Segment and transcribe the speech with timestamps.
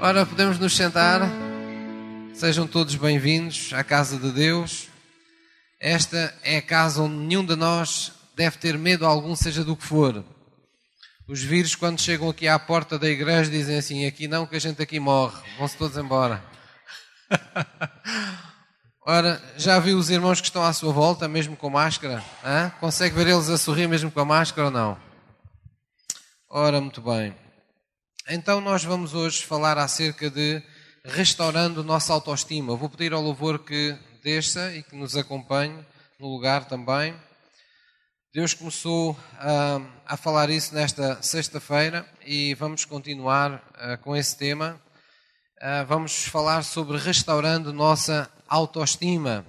[0.00, 1.22] Ora, podemos nos sentar.
[2.32, 4.86] Sejam todos bem-vindos à casa de Deus.
[5.80, 9.84] Esta é a casa onde nenhum de nós deve ter medo algum, seja do que
[9.84, 10.24] for.
[11.26, 14.60] Os vírus, quando chegam aqui à porta da igreja, dizem assim: aqui não, que a
[14.60, 15.42] gente aqui morre.
[15.58, 16.44] Vão-se todos embora.
[19.04, 22.22] Ora, já viu os irmãos que estão à sua volta, mesmo com máscara?
[22.44, 22.70] Hã?
[22.78, 24.96] Consegue ver eles a sorrir mesmo com a máscara ou não?
[26.48, 27.34] Ora, muito bem.
[28.30, 30.62] Então nós vamos hoje falar acerca de
[31.02, 32.76] restaurando nossa autoestima.
[32.76, 35.82] vou pedir ao louvor que desça e que nos acompanhe
[36.20, 37.14] no lugar também.
[38.34, 44.78] Deus começou uh, a falar isso nesta sexta-feira e vamos continuar uh, com esse tema.
[45.62, 49.42] Uh, vamos falar sobre restaurando nossa autoestima.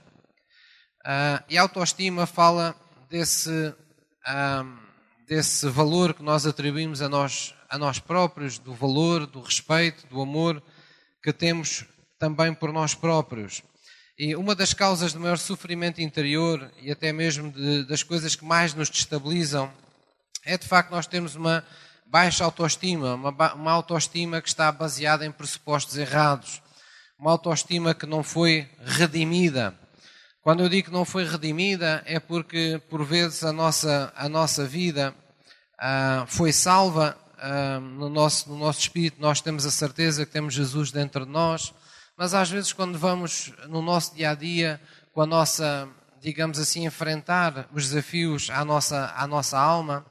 [1.50, 2.74] e a autoestima fala
[3.10, 3.74] desse,
[5.28, 10.22] desse valor que nós atribuímos a nós a nós próprios, do valor, do respeito, do
[10.22, 10.62] amor
[11.22, 11.86] que temos
[12.18, 13.62] também por nós próprios.
[14.18, 18.44] E uma das causas do maior sofrimento interior e até mesmo de, das coisas que
[18.44, 19.72] mais nos destabilizam
[20.44, 21.64] é de facto nós termos uma
[22.06, 26.62] baixa autoestima, uma, uma autoestima que está baseada em pressupostos errados,
[27.18, 29.74] uma autoestima que não foi redimida.
[30.42, 34.66] Quando eu digo que não foi redimida é porque por vezes a nossa, a nossa
[34.66, 35.14] vida
[35.78, 37.16] ah, foi salva
[37.80, 41.74] no, nosso, no nosso espírito nós temos a certeza que temos Jesus dentro de nós,
[42.18, 44.82] mas às vezes quando vamos no nosso dia a dia,
[45.14, 45.88] com a nossa,
[46.22, 50.06] digamos assim, enfrentar os desafios à nossa, à nossa alma,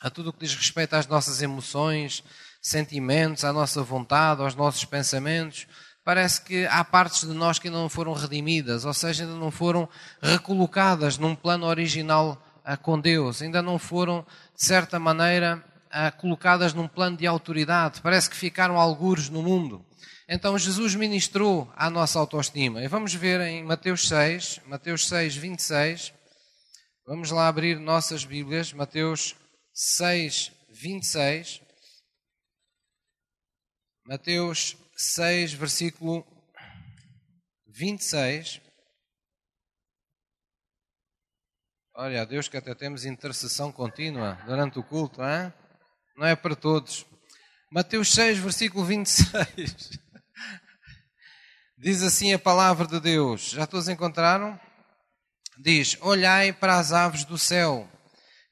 [0.00, 2.22] a tudo o que diz respeito às nossas emoções,
[2.60, 5.66] sentimentos, à nossa vontade, aos nossos pensamentos,
[6.04, 9.50] parece que há partes de nós que ainda não foram redimidas, ou seja, ainda não
[9.50, 9.88] foram
[10.22, 14.24] recolocadas num plano original ah, com Deus, ainda não foram,
[14.56, 19.84] de certa maneira, ah, colocadas num plano de autoridade, parece que ficaram algures no mundo.
[20.28, 22.82] Então Jesus ministrou à nossa autoestima.
[22.82, 26.12] E vamos ver em Mateus 6, Mateus 6, 26.
[27.06, 29.34] Vamos lá abrir nossas Bíblias, Mateus
[29.72, 31.62] 6, 26.
[34.04, 36.26] Mateus 6, versículo
[37.66, 38.60] 26.
[41.94, 45.52] Olha, Deus que até temos intercessão contínua durante o culto, hein?
[46.18, 47.06] Não é para todos.
[47.70, 50.00] Mateus 6, versículo 26.
[51.78, 53.50] Diz assim a palavra de Deus.
[53.50, 54.58] Já todos encontraram?
[55.56, 57.88] Diz: Olhai para as aves do céu,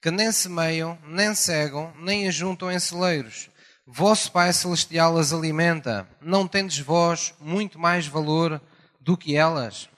[0.00, 3.50] que nem semeiam, nem cegam, nem ajuntam em celeiros.
[3.84, 6.08] Vosso Pai Celestial as alimenta.
[6.20, 8.62] Não tendes vós muito mais valor
[9.00, 9.88] do que elas?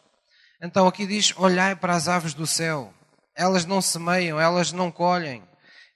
[0.63, 2.95] Então aqui diz: Olhai para as aves do céu.
[3.35, 5.43] Elas não semeiam, elas não colhem,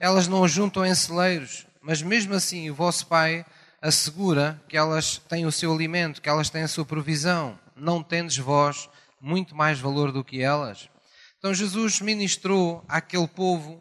[0.02, 3.46] elas não juntam em celeiros, mas mesmo assim o vosso Pai
[3.80, 7.56] assegura que elas têm o seu alimento, que elas têm a sua provisão.
[7.76, 8.90] Não tendes vós
[9.20, 10.88] muito mais valor do que elas?
[11.38, 13.80] Então Jesus ministrou àquele povo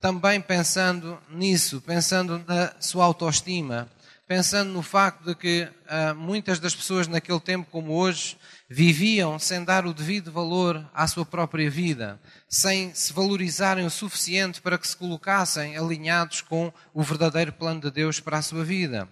[0.00, 3.88] também pensando nisso, pensando na sua autoestima,
[4.26, 8.36] pensando no facto de que uh, muitas das pessoas naquele tempo como hoje
[8.72, 14.60] viviam sem dar o devido valor à sua própria vida, sem se valorizarem o suficiente
[14.60, 19.08] para que se colocassem alinhados com o verdadeiro plano de Deus para a sua vida.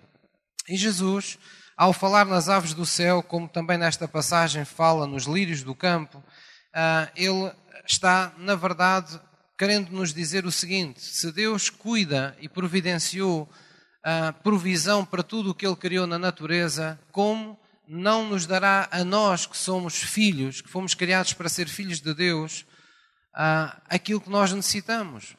[0.69, 1.41] E Jesus,
[1.77, 6.23] ao falar nas aves do céu, como também nesta passagem fala nos lírios do campo,
[6.73, 7.51] ah, ele
[7.85, 9.19] está, na verdade,
[9.59, 13.49] querendo nos dizer o seguinte: se Deus cuida e providenciou
[14.05, 17.59] a provisão para tudo o que ele criou na natureza, como
[17.89, 22.13] não nos dará a nós que somos filhos, que fomos criados para ser filhos de
[22.13, 22.67] Deus,
[23.35, 25.35] uh, aquilo que nós necessitamos.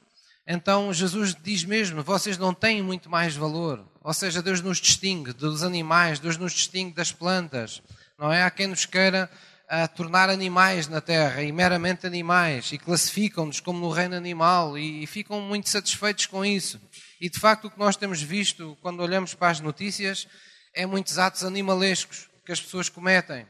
[0.48, 3.88] Então Jesus diz mesmo: vocês não têm muito mais valor.
[4.02, 7.84] Ou seja, Deus nos distingue dos animais, Deus nos distingue das plantas.
[8.18, 8.42] Não é?
[8.42, 9.30] Há quem nos queira
[9.66, 15.04] uh, tornar animais na terra e meramente animais e classificam-nos como no reino animal e,
[15.04, 16.82] e ficam muito satisfeitos com isso.
[17.22, 20.28] E de facto o que nós temos visto quando olhamos para as notícias
[20.74, 23.46] é muitos atos animalescos que as pessoas cometem.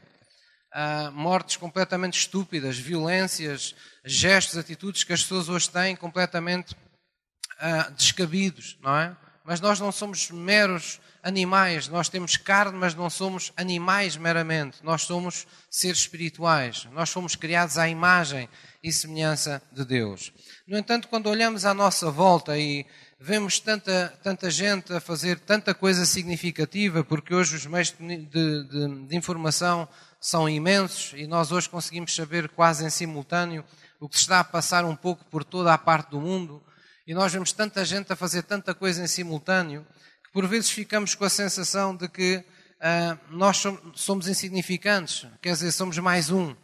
[0.74, 3.74] Uh, mortes completamente estúpidas, violências,
[4.04, 9.16] gestos, atitudes que as pessoas hoje têm completamente uh, descabidos, não é?
[9.42, 15.02] Mas nós não somos meros animais, nós temos carne, mas não somos animais meramente, nós
[15.02, 18.50] somos seres espirituais, nós somos criados à imagem
[18.82, 20.30] e semelhança de Deus.
[20.68, 22.84] No entanto, quando olhamos à nossa volta e
[23.22, 29.06] vemos tanta, tanta gente a fazer tanta coisa significativa, porque hoje os meios de, de,
[29.06, 29.86] de, informação
[30.18, 33.62] são imensos e nós hoje conseguimos saber quase em simultâneo
[34.00, 36.62] o que está a passar um pouco por toda a parte do mundo.
[37.06, 39.86] E nós vemos tanta gente a fazer tanta coisa em simultâneo
[40.24, 43.62] que por vezes ficamos com a sensação de que uh, nós
[43.94, 46.56] somos insignificantes, quer dizer, somos mais um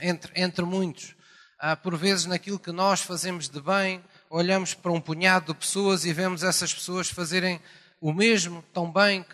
[0.00, 1.16] entre, entre muitos.
[1.60, 6.04] Uh, por vezes, naquilo que nós fazemos de bem, olhamos para um punhado de pessoas
[6.04, 7.60] e vemos essas pessoas fazerem
[8.00, 9.26] o mesmo, tão bem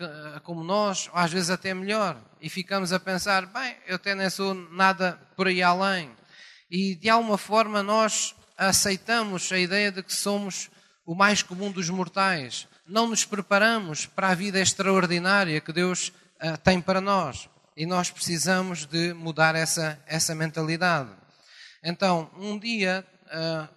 [0.43, 2.19] como nós, ou às vezes até melhor.
[2.41, 6.09] E ficamos a pensar, bem, eu até nem sou nada por aí além.
[6.69, 10.69] E de alguma forma nós aceitamos a ideia de que somos
[11.05, 12.67] o mais comum dos mortais.
[12.85, 16.09] Não nos preparamos para a vida extraordinária que Deus
[16.41, 17.47] uh, tem para nós.
[17.75, 21.11] E nós precisamos de mudar essa, essa mentalidade.
[21.83, 23.05] Então, um dia,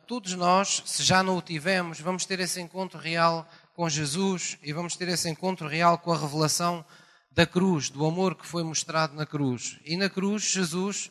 [0.07, 4.73] todos nós, se já não o tivemos, vamos ter esse encontro real com Jesus e
[4.73, 6.85] vamos ter esse encontro real com a revelação
[7.33, 9.79] da cruz, do amor que foi mostrado na cruz.
[9.85, 11.11] E na cruz, Jesus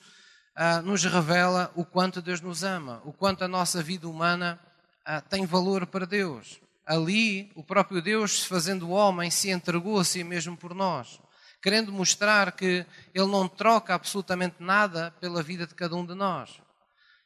[0.55, 4.59] ah, nos revela o quanto Deus nos ama, o quanto a nossa vida humana
[5.05, 6.59] ah, tem valor para Deus.
[6.85, 11.19] Ali, o próprio Deus, fazendo homem, se entregou a si mesmo por nós,
[11.61, 16.61] querendo mostrar que Ele não troca absolutamente nada pela vida de cada um de nós.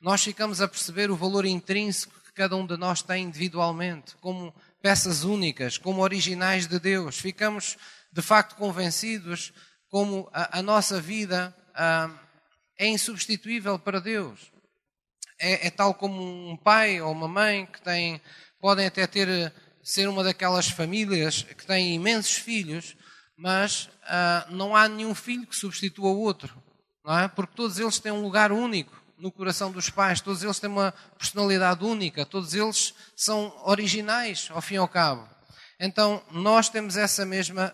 [0.04, 4.54] Nós ficamos a perceber o valor intrínseco que cada um de nós tem individualmente, como
[4.82, 7.18] peças únicas, como originais de Deus.
[7.18, 7.78] Ficamos
[8.12, 9.54] de facto convencidos
[9.88, 12.10] como a, a nossa vida ah,
[12.78, 14.52] é insubstituível para Deus.
[15.40, 18.20] É, é, tal como um pai ou uma mãe que tem,
[18.60, 22.98] podem até ter ser uma daquelas famílias que têm imensos filhos,
[23.38, 26.62] mas ah, não há nenhum filho que substitua o outro,
[27.06, 27.30] não é?
[27.30, 30.94] Porque todos eles têm um lugar único no coração dos pais, todos eles têm uma
[31.18, 35.25] personalidade única, todos eles são originais, ao fim e ao cabo.
[35.80, 37.74] Então, nós temos essa mesma,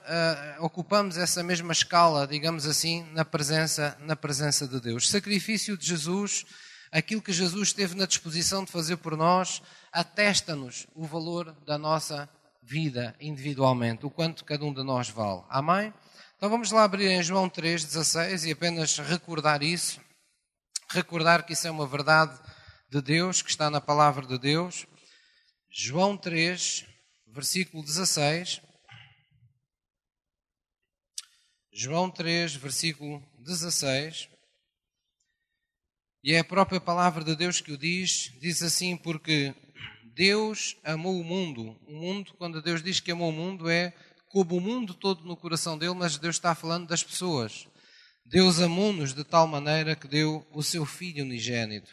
[0.59, 5.05] uh, ocupamos essa mesma escala, digamos assim, na presença, na presença de Deus.
[5.05, 6.45] O sacrifício de Jesus,
[6.91, 9.59] aquilo que Jesus teve na disposição de fazer por nós,
[9.91, 12.29] atesta-nos o valor da nossa
[12.61, 15.41] vida individualmente, o quanto cada um de nós vale.
[15.49, 15.91] Amém?
[16.37, 19.99] Então vamos lá abrir em João 3,16 e apenas recordar isso
[20.91, 22.39] recordar que isso é uma verdade
[22.89, 24.87] de Deus, que está na palavra de Deus.
[25.69, 26.85] João 3,
[27.27, 28.61] versículo 16.
[31.71, 34.27] João 3, versículo 16.
[36.23, 39.55] E é a própria palavra de Deus que o diz, diz assim, porque
[40.15, 41.79] Deus amou o mundo.
[41.87, 43.93] O mundo, quando Deus diz que amou o mundo, é
[44.27, 47.67] como o mundo todo no coração dele, mas Deus está falando das pessoas.
[48.31, 51.89] Deus amou-nos de tal maneira que deu o seu Filho unigênito,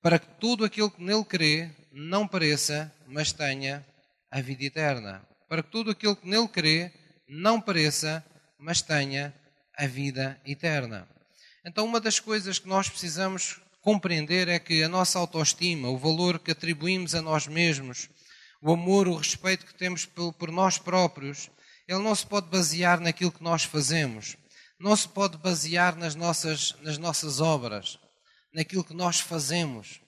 [0.00, 3.84] para que tudo aquilo que nele crê não pareça, mas tenha
[4.30, 5.22] a vida eterna.
[5.46, 6.90] Para que tudo aquilo que nele crê
[7.28, 8.24] não pareça,
[8.58, 9.34] mas tenha
[9.76, 11.06] a vida eterna.
[11.62, 16.38] Então, uma das coisas que nós precisamos compreender é que a nossa autoestima, o valor
[16.38, 18.08] que atribuímos a nós mesmos,
[18.62, 21.50] o amor, o respeito que temos por nós próprios,
[21.86, 24.38] ele não se pode basear naquilo que nós fazemos
[24.78, 27.98] não se pode basear nas nossas, nas nossas obras,
[28.52, 30.00] naquilo que nós fazemos.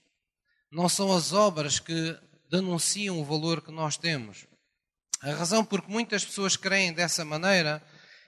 [0.70, 2.18] Não são as obras que
[2.50, 4.46] denunciam o valor que nós temos.
[5.22, 7.82] A razão por que muitas pessoas creem dessa maneira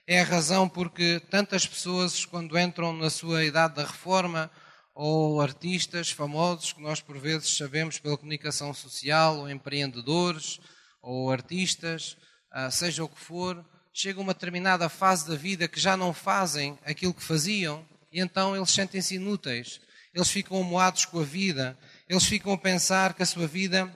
[0.06, 4.50] é a razão porque tantas pessoas, quando entram na sua idade da reforma,
[4.94, 10.58] ou artistas famosos que nós por vezes sabemos pela comunicação social, ou empreendedores,
[11.00, 12.16] ou artistas,
[12.50, 16.78] ah, seja o que for, chega uma determinada fase da vida que já não fazem
[16.84, 19.80] aquilo que faziam e então eles sentem-se inúteis.
[20.12, 21.78] Eles ficam amoados com a vida,
[22.08, 23.92] eles ficam a pensar que a sua vida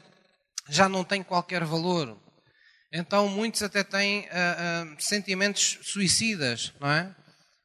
[0.68, 2.16] já não tem qualquer valor.
[2.92, 7.14] Então muitos até têm uh, uh, sentimentos suicidas, não é?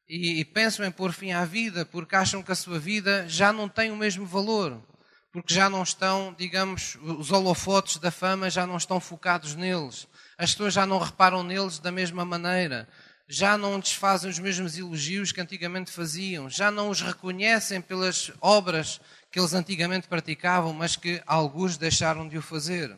[0.07, 3.53] E, e pensam em pôr fim à vida porque acham que a sua vida já
[3.53, 4.83] não tem o mesmo valor.
[5.31, 10.07] Porque já não estão, digamos, os holofotes da fama já não estão focados neles
[10.39, 12.87] as pessoas já não reparam neles da mesma maneira,
[13.27, 19.01] já não desfazem os mesmos elogios que antigamente faziam, já não os reconhecem pelas obras
[19.29, 22.97] que eles antigamente praticavam, mas que alguns deixaram de o fazer.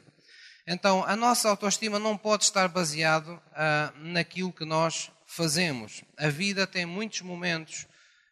[0.67, 6.03] Então, a nossa autoestima não pode estar baseado ah, naquilo que nós fazemos.
[6.19, 7.87] A vida tem muitos momentos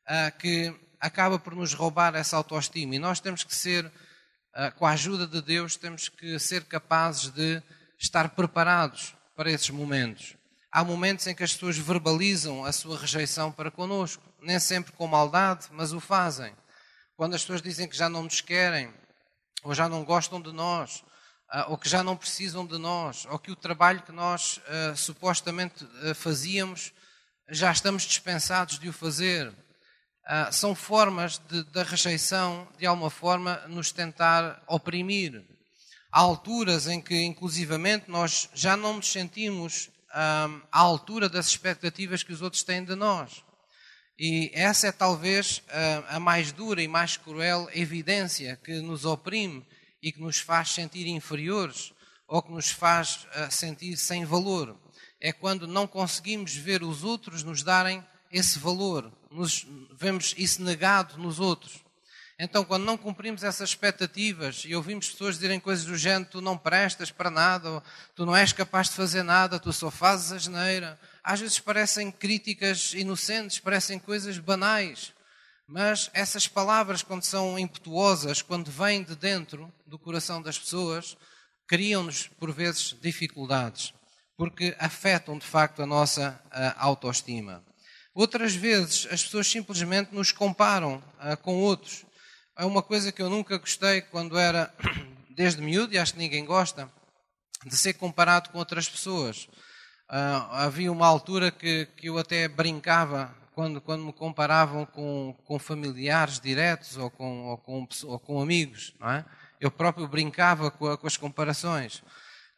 [0.05, 3.91] ah, que acaba por nos roubar essa autoestima e nós temos que ser,
[4.53, 7.59] ah, com a ajuda de Deus, temos que ser capazes de
[7.99, 10.35] estar preparados para esses momentos.
[10.71, 15.05] Há momentos em que as pessoas verbalizam a sua rejeição para connosco, nem sempre com
[15.05, 16.55] maldade, mas o fazem.
[17.15, 18.93] Quando as pessoas dizem que já não nos querem,
[19.63, 21.03] ou já não gostam de nós,
[21.49, 24.95] ah, ou que já não precisam de nós, ou que o trabalho que nós uh,
[24.95, 26.93] supostamente uh, fazíamos
[27.49, 29.51] já estamos dispensados de o fazer.
[30.51, 31.41] São formas
[31.71, 35.43] da rejeição, de alguma forma, nos tentar oprimir.
[36.11, 42.23] Há alturas em que, inclusivamente, nós já não nos sentimos um, à altura das expectativas
[42.23, 43.43] que os outros têm de nós.
[44.17, 49.65] E essa é talvez a, a mais dura e mais cruel evidência que nos oprime
[50.01, 51.93] e que nos faz sentir inferiores
[52.27, 54.77] ou que nos faz uh, sentir sem valor.
[55.21, 61.17] É quando não conseguimos ver os outros nos darem esse valor, nos, vemos isso negado
[61.17, 61.83] nos outros.
[62.41, 66.57] Então, quando não cumprimos essas expectativas e ouvimos pessoas dizerem coisas do género, tu não
[66.57, 67.83] prestas para nada,
[68.15, 72.09] tu não és capaz de fazer nada, tu só fazes a geneira, às vezes parecem
[72.09, 75.11] críticas inocentes, parecem coisas banais.
[75.67, 81.17] Mas essas palavras, quando são impetuosas, quando vêm de dentro do coração das pessoas,
[81.67, 83.93] criam-nos, por vezes, dificuldades,
[84.37, 86.41] porque afetam de facto a nossa
[86.77, 87.61] autoestima.
[88.13, 92.05] Outras vezes, as pessoas simplesmente nos comparam a, com outros.
[92.59, 94.69] É uma coisa que eu nunca gostei quando era,
[95.31, 96.91] desde miúdo, e acho que ninguém gosta,
[97.65, 99.47] de ser comparado com outras pessoas.
[100.09, 105.57] Uh, havia uma altura que, que eu até brincava quando, quando me comparavam com, com
[105.57, 109.23] familiares diretos ou com, ou com, ou com amigos, é?
[109.61, 112.03] Eu próprio brincava com, com as comparações,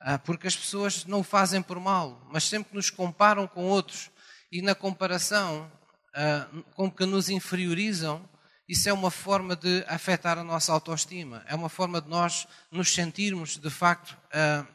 [0.01, 4.09] uh, porque as pessoas não o fazem por mal, mas sempre nos comparam com outros
[4.51, 5.71] e na comparação
[6.15, 8.27] uh, com que nos inferiorizam,
[8.71, 12.93] isso é uma forma de afetar a nossa autoestima, é uma forma de nós nos
[12.93, 14.65] sentirmos de facto uh,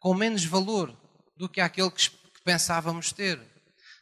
[0.00, 0.92] com menos valor
[1.36, 2.10] do que aquele que
[2.44, 3.40] pensávamos ter.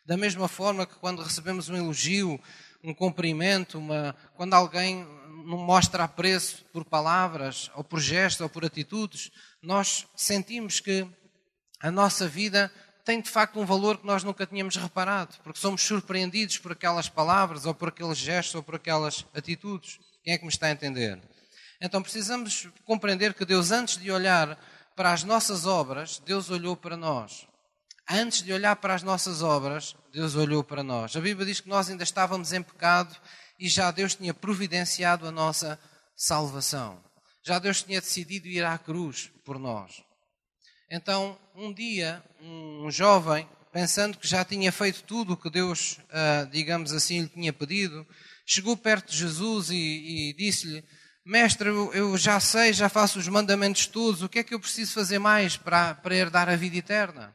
[0.06, 2.40] Da mesma forma que quando recebemos um elogio,
[2.82, 5.04] um cumprimento, uma, quando alguém
[5.44, 9.30] nos mostra apreço por palavras, ou por gestos, ou por atitudes,
[9.60, 11.06] nós sentimos que
[11.78, 12.72] a nossa vida
[13.04, 17.08] tem de facto um valor que nós nunca tínhamos reparado, porque somos surpreendidos por aquelas
[17.08, 19.98] palavras, ou por aqueles gestos, ou por aquelas atitudes.
[20.22, 21.20] Quem é que me está a entender?
[21.80, 24.56] Então precisamos compreender que Deus, antes de olhar
[24.94, 27.46] para as nossas obras, Deus olhou para nós.
[28.08, 31.16] Antes de olhar para as nossas obras, Deus olhou para nós.
[31.16, 33.16] A Bíblia diz que nós ainda estávamos em pecado
[33.58, 35.78] e já Deus tinha providenciado a nossa
[36.16, 37.02] salvação.
[37.42, 40.04] Já Deus tinha decidido ir à cruz por nós.
[40.94, 46.46] Então, um dia, um jovem, pensando que já tinha feito tudo o que Deus, ah,
[46.52, 48.06] digamos assim, lhe tinha pedido,
[48.44, 50.84] chegou perto de Jesus e, e disse-lhe:
[51.24, 54.92] Mestre, eu já sei, já faço os mandamentos todos, o que é que eu preciso
[54.92, 57.34] fazer mais para, para herdar a vida eterna?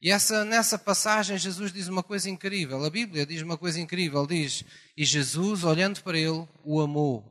[0.00, 2.82] E essa, nessa passagem, Jesus diz uma coisa incrível.
[2.82, 4.64] A Bíblia diz uma coisa incrível: diz,
[4.96, 7.29] e Jesus, olhando para ele, o amou.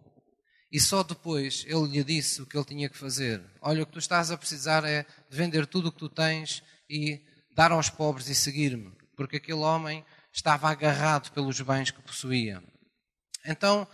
[0.72, 3.42] E só depois ele lhe disse o que ele tinha que fazer.
[3.62, 6.64] Olha, o que tu estás a precisar é de vender tudo o que tu tens
[6.90, 7.22] e
[7.56, 8.92] dar aos pobres e seguir-me.
[9.16, 12.64] Porque aquele homem estava agarrado pelos bens que possuía.
[13.46, 13.88] Então,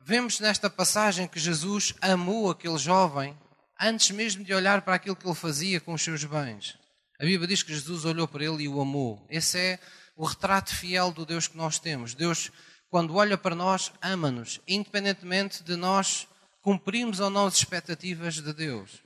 [0.00, 3.36] vemos nesta passagem que Jesus amou aquele jovem
[3.78, 6.78] antes mesmo de olhar para aquilo que ele fazia com os seus bens.
[7.20, 9.24] A Bíblia diz que Jesus olhou para ele e o amou.
[9.28, 9.78] Esse é
[10.16, 12.14] o retrato fiel do Deus que nós temos.
[12.14, 12.50] Deus,
[12.92, 16.28] quando olha para nós, ama-nos, independentemente de nós
[16.60, 19.02] cumprirmos ou não as expectativas de Deus.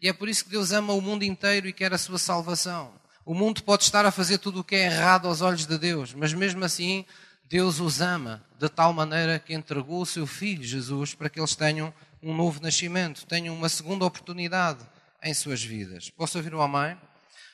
[0.00, 2.94] E é por isso que Deus ama o mundo inteiro e quer a sua salvação.
[3.22, 6.14] O mundo pode estar a fazer tudo o que é errado aos olhos de Deus,
[6.14, 7.04] mas mesmo assim,
[7.44, 11.54] Deus os ama de tal maneira que entregou o seu Filho Jesus para que eles
[11.54, 14.80] tenham um novo nascimento, tenham uma segunda oportunidade
[15.22, 16.08] em suas vidas.
[16.08, 16.96] Posso ouvir o amém?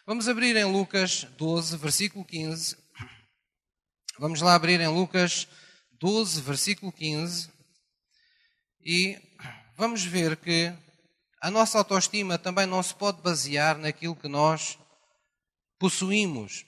[0.07, 2.86] Vamos abrir em Lucas 12, versículo 15.
[4.19, 5.47] Vamos lá abrir em Lucas
[6.01, 7.51] 12, versículo 15.
[8.83, 9.21] E
[9.77, 10.73] vamos ver que
[11.43, 14.79] a nossa autoestima também não se pode basear naquilo que nós
[15.79, 16.65] possuímos.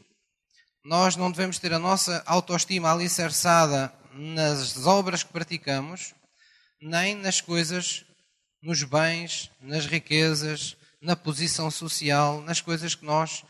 [0.84, 6.14] Nós não devemos ter a nossa autoestima alicerçada nas obras que praticamos,
[6.82, 8.04] nem nas coisas,
[8.60, 13.42] nos bens, nas riquezas, na posição social, nas coisas que nós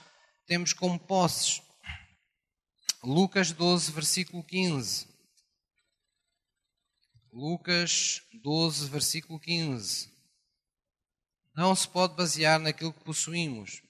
[0.47, 1.61] temos como posses.
[3.03, 5.07] Lucas 12, versículo 15.
[7.33, 10.11] Lucas 12, versículo 15.
[11.55, 13.83] Não se pode basear naquilo que possuímos.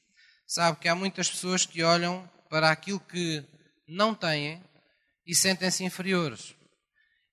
[0.47, 3.45] Sabe que há muitas pessoas que olham para aquilo que
[3.87, 4.63] não têm
[5.27, 6.55] e sentem-se inferiores.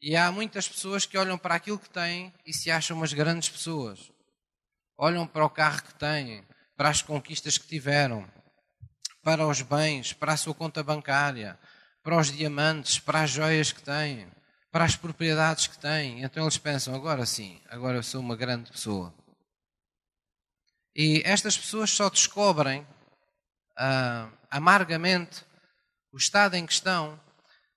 [0.02, 3.50] E há muitas pessoas que olham para aquilo que têm e se acham umas grandes
[3.50, 4.12] pessoas
[4.98, 6.44] olham para o carro que têm,
[6.76, 8.28] para as conquistas que tiveram,
[9.26, 11.58] para os bens, para a sua conta bancária,
[12.04, 14.28] para os diamantes, para as joias que têm,
[14.72, 16.22] para as propriedades que têm.
[16.22, 19.12] Então eles pensam: agora sim, agora eu sou uma grande pessoa.
[20.96, 22.86] E estas pessoas só descobrem
[23.76, 25.44] ah, amargamente
[26.14, 27.20] o estado em questão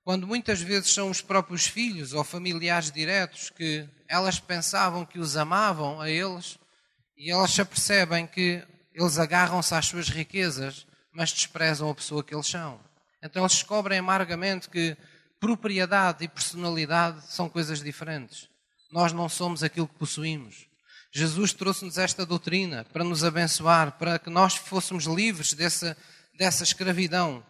[0.05, 5.35] quando muitas vezes são os próprios filhos ou familiares diretos que elas pensavam que os
[5.35, 6.59] amavam a eles
[7.17, 8.63] e elas se apercebem que
[8.93, 10.87] eles agarram-se às suas riquezas,
[11.19, 12.79] mas desprezam a pessoa que eles são.
[13.21, 14.97] Então eles descobrem amargamente que
[15.41, 18.49] propriedade e personalidade são coisas diferentes.
[18.93, 20.69] Nós não somos aquilo que possuímos.
[21.13, 25.97] Jesus trouxe-nos esta doutrina para nos abençoar, para que nós fôssemos livres dessa,
[26.39, 27.45] dessa escravidão.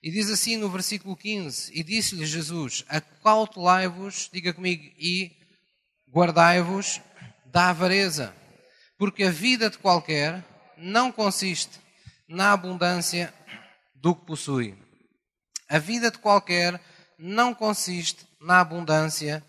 [0.00, 5.32] E diz assim no versículo 15: E disse-lhe Jesus: Acautelai-vos, diga comigo, e
[6.08, 7.00] guardai-vos
[7.46, 8.32] da avareza,
[8.96, 10.44] porque a vida de qualquer
[10.76, 11.87] não consiste
[12.28, 13.32] na abundância
[13.94, 14.76] do que possui.
[15.68, 16.80] A vida de qualquer
[17.18, 19.44] não consiste na abundância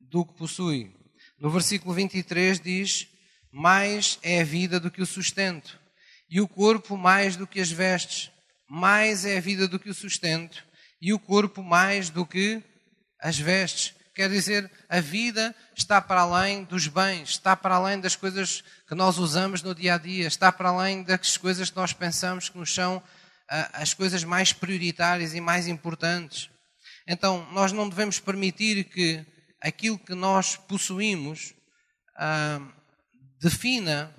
[0.00, 0.94] do que possui.
[1.38, 3.08] No versículo 23 diz:
[3.50, 5.78] Mais é a vida do que o sustento,
[6.28, 8.30] e o corpo mais do que as vestes.
[8.68, 10.64] Mais é a vida do que o sustento,
[11.00, 12.62] e o corpo mais do que
[13.20, 13.94] as vestes.
[14.18, 18.94] Quer dizer, a vida está para além dos bens, está para além das coisas que
[18.96, 22.58] nós usamos no dia a dia, está para além das coisas que nós pensamos que
[22.58, 23.00] nos são
[23.48, 26.50] ah, as coisas mais prioritárias e mais importantes.
[27.06, 29.24] Então, nós não devemos permitir que
[29.60, 31.54] aquilo que nós possuímos
[32.16, 32.60] ah,
[33.40, 34.12] defina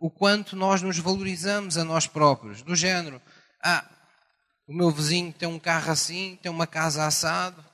[0.00, 2.60] o quanto nós nos valorizamos a nós próprios.
[2.60, 3.22] Do género,
[3.62, 3.88] ah,
[4.66, 7.64] o meu vizinho tem um carro assim, tem uma casa assado,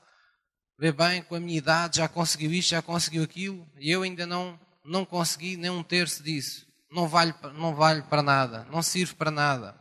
[0.81, 4.27] vê bem, com a minha idade já conseguiu isto, já conseguiu aquilo, e eu ainda
[4.27, 6.67] não, não consegui nem um terço disso.
[6.91, 9.79] Não vale, não vale para nada, não serve para nada.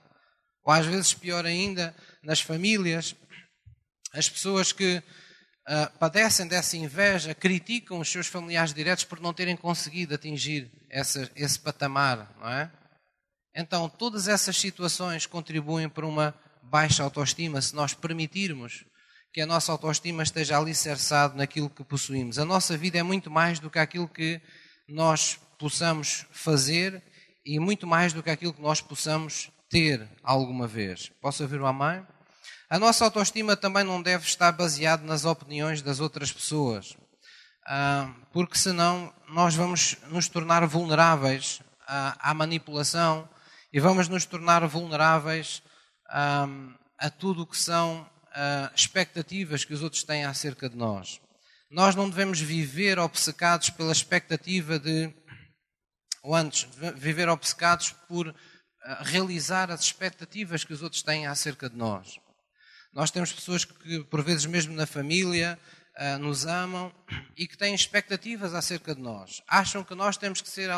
[0.62, 3.16] Ou às vezes, pior ainda, nas famílias,
[4.12, 9.56] as pessoas que uh, padecem dessa inveja criticam os seus familiares diretos por não terem
[9.56, 12.70] conseguido atingir essa, esse patamar, não é?
[13.56, 18.84] Então, todas essas situações contribuem para uma baixa autoestima se nós permitirmos
[19.32, 22.40] que a nossa autoestima esteja alicerçada naquilo que possuímos.
[22.40, 24.42] A nossa vida é muito mais do que aquilo que
[24.88, 27.04] nós possamos fazer
[27.46, 31.12] e muito mais do que aquilo que nós possamos ter alguma vez.
[31.22, 32.06] Posso ouvir o amém?
[32.70, 36.96] A nossa autoestima também não deve estar baseada nas opiniões das outras pessoas,
[37.66, 43.28] ah, porque senão nós vamos nos tornar vulneráveis à manipulação
[43.74, 45.64] e vamos nos tornar vulneráveis
[46.08, 46.48] ah,
[46.98, 51.20] a tudo o que são uh, expectativas que os outros têm acerca de nós.
[51.70, 55.14] Nós não devemos viver obcecados pela expectativa de,
[56.24, 58.34] ou antes, viver obcecados por uh,
[59.02, 62.20] realizar as expectativas que os outros têm acerca de nós.
[62.92, 65.60] Nós temos pessoas que, por vezes, mesmo na família,
[65.98, 66.92] uh, nos amam
[67.38, 69.44] e que têm expectativas acerca de nós.
[69.48, 70.70] Acham que nós temos que ser,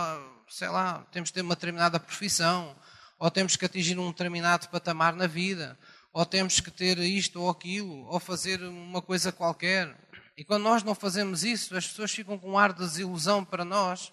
[0.49, 2.75] sei lá, temos que ter uma determinada profissão,
[3.21, 5.77] ou temos que atingir um determinado patamar na vida,
[6.13, 9.95] ou temos que ter isto ou aquilo, ou fazer uma coisa qualquer.
[10.37, 13.63] E quando nós não fazemos isso, as pessoas ficam com um ar de desilusão para
[13.63, 14.11] nós,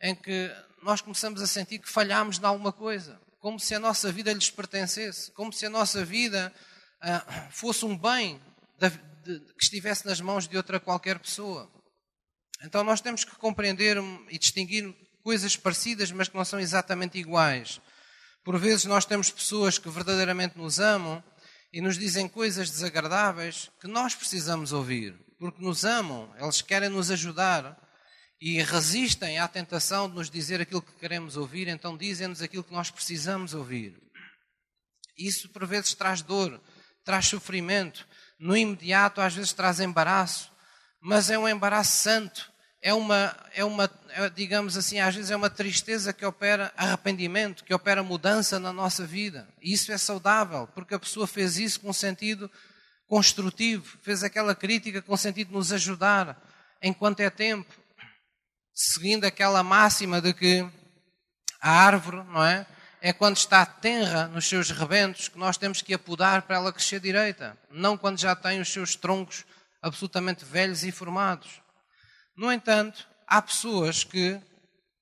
[0.00, 0.50] em que
[0.82, 4.50] nós começamos a sentir que falhamos em alguma coisa, como se a nossa vida lhes
[4.50, 6.52] pertencesse, como se a nossa vida
[7.00, 8.40] ah, fosse um bem
[8.78, 8.90] de,
[9.40, 11.70] que estivesse nas mãos de outra qualquer pessoa.
[12.62, 13.96] Então nós temos que compreender
[14.30, 17.80] e distinguir coisas parecidas, mas que não são exatamente iguais.
[18.46, 21.20] Por vezes nós temos pessoas que verdadeiramente nos amam
[21.72, 27.10] e nos dizem coisas desagradáveis que nós precisamos ouvir, porque nos amam, eles querem nos
[27.10, 27.76] ajudar
[28.40, 32.72] e resistem à tentação de nos dizer aquilo que queremos ouvir, então dizem-nos aquilo que
[32.72, 34.00] nós precisamos ouvir.
[35.18, 36.62] Isso por vezes traz dor,
[37.04, 38.06] traz sofrimento,
[38.38, 40.52] no imediato às vezes traz embaraço,
[41.00, 42.48] mas é um embaraço santo,
[42.80, 47.64] é uma, é uma é, digamos assim, às vezes é uma tristeza que opera arrependimento,
[47.64, 49.48] que opera mudança na nossa vida.
[49.60, 52.50] E isso é saudável, porque a pessoa fez isso com sentido
[53.06, 56.40] construtivo, fez aquela crítica com sentido de nos ajudar
[56.82, 57.72] enquanto é tempo,
[58.74, 60.66] seguindo aquela máxima de que
[61.60, 62.66] a árvore, não é?
[63.00, 67.00] É quando está tenra nos seus rebentos que nós temos que apodar para ela crescer
[67.00, 69.44] direita, não quando já tem os seus troncos
[69.82, 71.60] absolutamente velhos e formados.
[72.36, 74.38] No entanto, há pessoas que,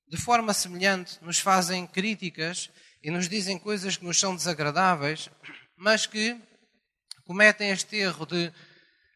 [0.07, 2.69] de forma semelhante, nos fazem críticas
[3.03, 5.29] e nos dizem coisas que nos são desagradáveis,
[5.75, 6.39] mas que
[7.25, 8.53] cometem este erro de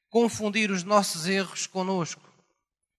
[0.09, 2.29] confundir os nossos erros conosco.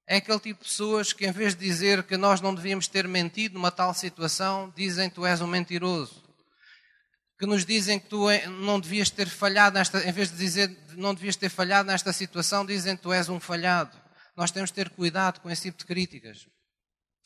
[0.08, 3.06] É aquele tipo de pessoas que, em vez de dizer que nós não devíamos ter
[3.06, 6.24] mentido numa tal situação, dizem que tu és um mentiroso.
[7.38, 8.26] Que nos dizem que tu
[8.62, 12.64] não devias ter falhado nesta, em vez de dizer não devias ter falhado nesta situação,
[12.64, 13.99] dizem que tu és um falhado.
[14.40, 16.48] Nós temos de ter cuidado com esse tipo de críticas.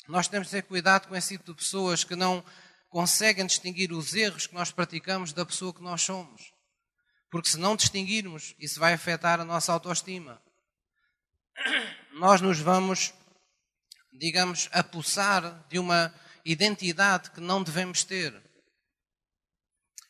[0.08, 2.44] Nós temos de ter cuidado com esse tipo de pessoas que não
[2.88, 6.52] conseguem distinguir os erros que nós praticamos da pessoa que nós somos.
[7.30, 10.42] Porque se não distinguirmos, isso vai afetar a nossa autoestima.
[12.14, 13.14] Nós nos vamos,
[14.12, 16.12] digamos, apossar de uma
[16.44, 18.34] identidade que não devemos ter.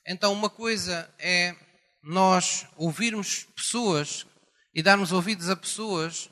[0.07, 1.55] Então, uma coisa é
[2.03, 4.27] nós ouvirmos pessoas
[4.73, 6.31] e darmos ouvidos a pessoas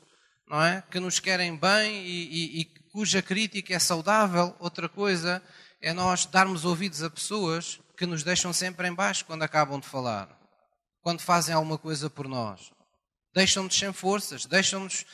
[0.53, 0.83] não é?
[0.91, 4.55] que nos querem bem e, e, e cuja crítica é saudável.
[4.59, 5.41] Outra coisa
[5.81, 9.87] é nós darmos ouvidos a pessoas que nos deixam sempre em baixo quando acabam de
[9.87, 10.29] falar,
[11.01, 12.71] quando fazem alguma coisa por nós.
[13.33, 15.07] Deixam-nos sem forças, deixam-nos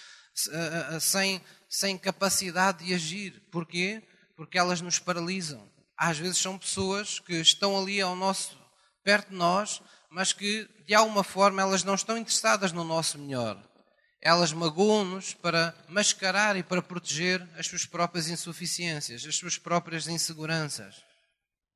[0.49, 3.41] uh, sem, sem capacidade de agir.
[3.49, 4.03] Porquê?
[4.35, 5.71] Porque elas nos paralisam.
[5.97, 8.59] Às vezes são pessoas que estão ali ao nosso,
[9.05, 13.68] perto de nós, mas que de alguma forma elas não estão interessadas no nosso melhor.
[14.21, 20.95] Elas magoam-nos para mascarar e para proteger as suas próprias insuficiências, as suas próprias inseguranças.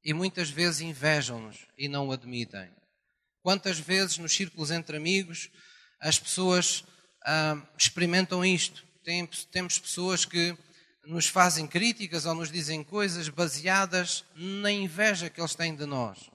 [0.04, 2.70] E muitas vezes invejam-nos e não o admitem.
[3.42, 5.50] Quantas vezes nos círculos entre amigos
[6.02, 6.84] as pessoas
[7.26, 8.86] ah, experimentam isto?
[9.06, 10.58] Tem, temos pessoas que
[11.06, 16.30] nos fazem críticas ou nos dizem coisas baseadas na inveja que eles têm de nós.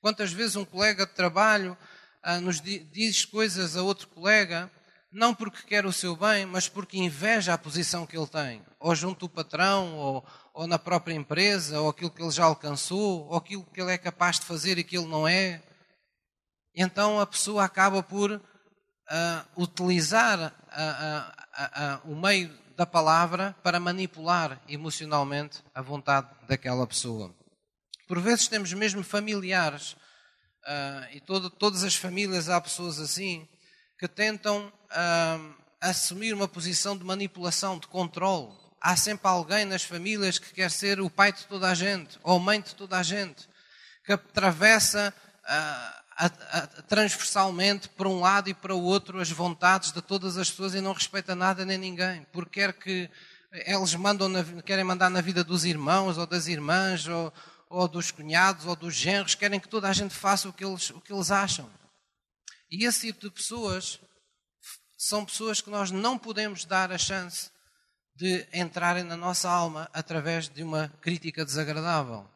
[0.00, 1.76] Quantas vezes um colega de trabalho
[2.22, 4.70] ah, nos diz coisas a outro colega
[5.16, 8.94] não porque quer o seu bem, mas porque inveja a posição que ele tem, ou
[8.94, 13.34] junto do patrão, ou, ou na própria empresa, ou aquilo que ele já alcançou, ou
[13.34, 15.62] aquilo que ele é capaz de fazer e que ele não é.
[16.74, 18.42] Então a pessoa acaba por uh,
[19.56, 20.52] utilizar
[22.04, 27.34] o meio da palavra para manipular emocionalmente a vontade daquela pessoa.
[28.06, 33.48] Por vezes temos mesmo familiares, uh, e todo, todas as famílias há pessoas assim,
[33.98, 34.70] que tentam
[35.80, 38.52] assumir uma posição de manipulação, de controle.
[38.80, 42.38] Há sempre alguém nas famílias que quer ser o pai de toda a gente, ou
[42.38, 43.48] mãe de toda a gente,
[44.04, 45.12] que atravessa
[45.44, 50.36] uh, a, a, transversalmente para um lado e para o outro as vontades de todas
[50.36, 53.10] as pessoas e não respeita nada nem ninguém, porque quer que
[53.52, 57.32] eles mandam na, querem mandar na vida dos irmãos ou das irmãs ou,
[57.68, 60.90] ou dos cunhados ou dos genros, querem que toda a gente faça o que eles,
[60.90, 61.70] o que eles acham.
[62.70, 64.00] E esse tipo de pessoas
[64.96, 67.50] são pessoas que nós não podemos dar a chance
[68.14, 72.26] de entrarem na nossa alma através de uma crítica desagradável.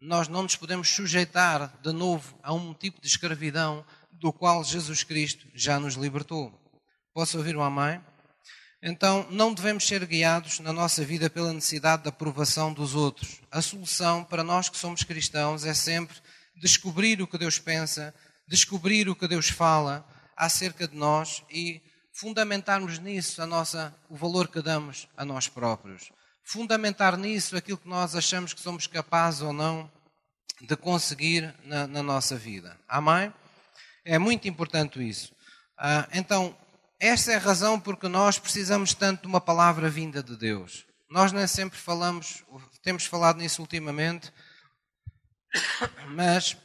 [0.00, 5.02] Nós não nos podemos sujeitar de novo a um tipo de escravidão do qual Jesus
[5.02, 6.52] Cristo já nos libertou.
[7.14, 8.04] Posso ouvir uma mãe?
[8.82, 13.40] Então, não devemos ser guiados na nossa vida pela necessidade da aprovação dos outros.
[13.50, 16.14] A solução para nós que somos cristãos é sempre
[16.54, 18.14] descobrir o que Deus pensa,
[18.46, 21.80] descobrir o que Deus fala acerca de nós e
[22.14, 26.12] fundamentarmos nisso a nossa, o valor que damos a nós próprios.
[26.44, 29.90] Fundamentar nisso aquilo que nós achamos que somos capazes ou não
[30.60, 32.78] de conseguir na, na nossa vida.
[32.88, 33.34] Amém?
[34.04, 35.34] É muito importante isso.
[35.76, 36.56] Ah, então,
[37.00, 40.86] esta é a razão porque nós precisamos tanto de uma palavra vinda de Deus.
[41.10, 42.44] Nós nem sempre falamos,
[42.80, 44.32] temos falado nisso ultimamente,
[46.14, 46.56] mas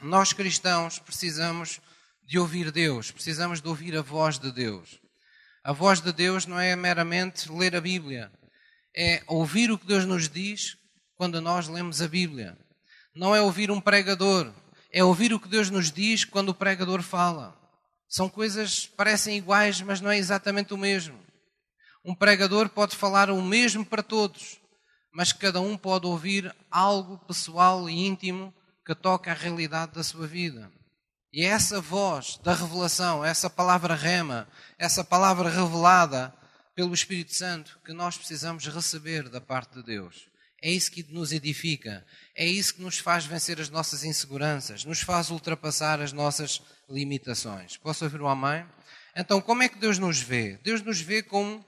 [0.00, 1.80] nós cristãos precisamos
[2.32, 4.98] de ouvir Deus, precisamos de ouvir a voz de Deus.
[5.62, 8.32] A voz de Deus não é meramente ler a Bíblia,
[8.96, 10.78] é ouvir o que Deus nos diz
[11.14, 12.56] quando nós lemos a Bíblia.
[13.14, 14.50] Não é ouvir um pregador,
[14.90, 17.54] é ouvir o que Deus nos diz quando o pregador fala.
[18.08, 21.20] São coisas que parecem iguais, mas não é exatamente o mesmo.
[22.02, 24.58] Um pregador pode falar o mesmo para todos,
[25.12, 28.54] mas cada um pode ouvir algo pessoal e íntimo
[28.86, 30.72] que toca a realidade da sua vida.
[31.32, 34.46] E essa voz da revelação, essa palavra rema,
[34.78, 36.32] essa palavra revelada
[36.74, 40.28] pelo Espírito Santo que nós precisamos receber da parte de Deus.
[40.60, 45.00] É isso que nos edifica, é isso que nos faz vencer as nossas inseguranças, nos
[45.00, 47.78] faz ultrapassar as nossas limitações.
[47.78, 48.64] Posso ouvir o amém?
[49.16, 50.58] Então, como é que Deus nos vê?
[50.62, 51.64] Deus nos vê como,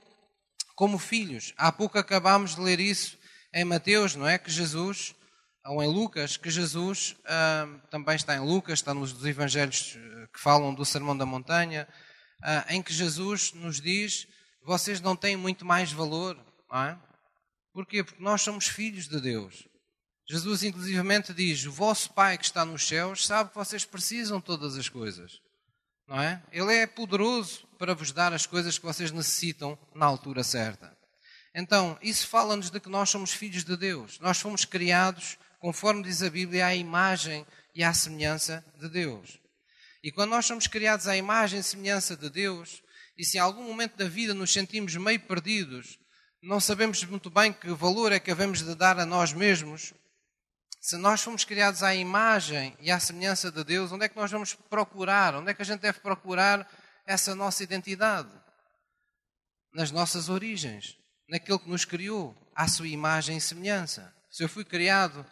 [0.77, 1.55] como filhos.
[1.57, 3.19] Há pouco acabámos de ler isso
[3.53, 4.39] em Mateus, não é?
[4.39, 5.15] Que Jesus
[5.67, 10.39] ou em Lucas, que Jesus uh, também está em Lucas, está nos evangelhos ah, que
[10.39, 11.89] falam do Sermão da Montanha,
[12.43, 14.27] uh, em que Jesus nos diz:
[14.63, 16.37] vocês não têm muito mais valor.
[16.71, 16.99] Não é?
[17.73, 18.05] Porquê?
[18.05, 19.67] Porque nós somos filhos de Deus.
[20.29, 24.45] Jesus, inclusivamente, diz: O vosso Pai que está nos céus sabe que vocês precisam de
[24.45, 25.41] todas as coisas.
[26.07, 26.43] Não é?
[26.53, 30.95] Ele é poderoso para vos dar as coisas que vocês necessitam na altura certa.
[31.55, 34.19] Então, isso fala-nos de que nós somos filhos de Deus.
[34.19, 39.41] Nós fomos criados conforme diz a Bíblia, à imagem e à semelhança de Deus.
[40.03, 42.83] E quando nós somos criados à imagem e semelhança de Deus,
[43.17, 45.99] e se em algum momento da vida nos sentimos meio perdidos,
[46.43, 49.95] não sabemos muito bem que valor é que havemos de dar a nós mesmos,
[50.83, 54.31] se nós fomos criados à imagem e à semelhança de Deus, onde é que nós
[54.31, 55.35] vamos procurar?
[55.35, 56.71] Onde é que a gente deve procurar
[57.07, 58.29] essa nossa identidade?
[59.73, 64.15] Nas nossas origens, naquele que nos criou, à sua imagem e semelhança.
[64.31, 65.25] Se eu fui criado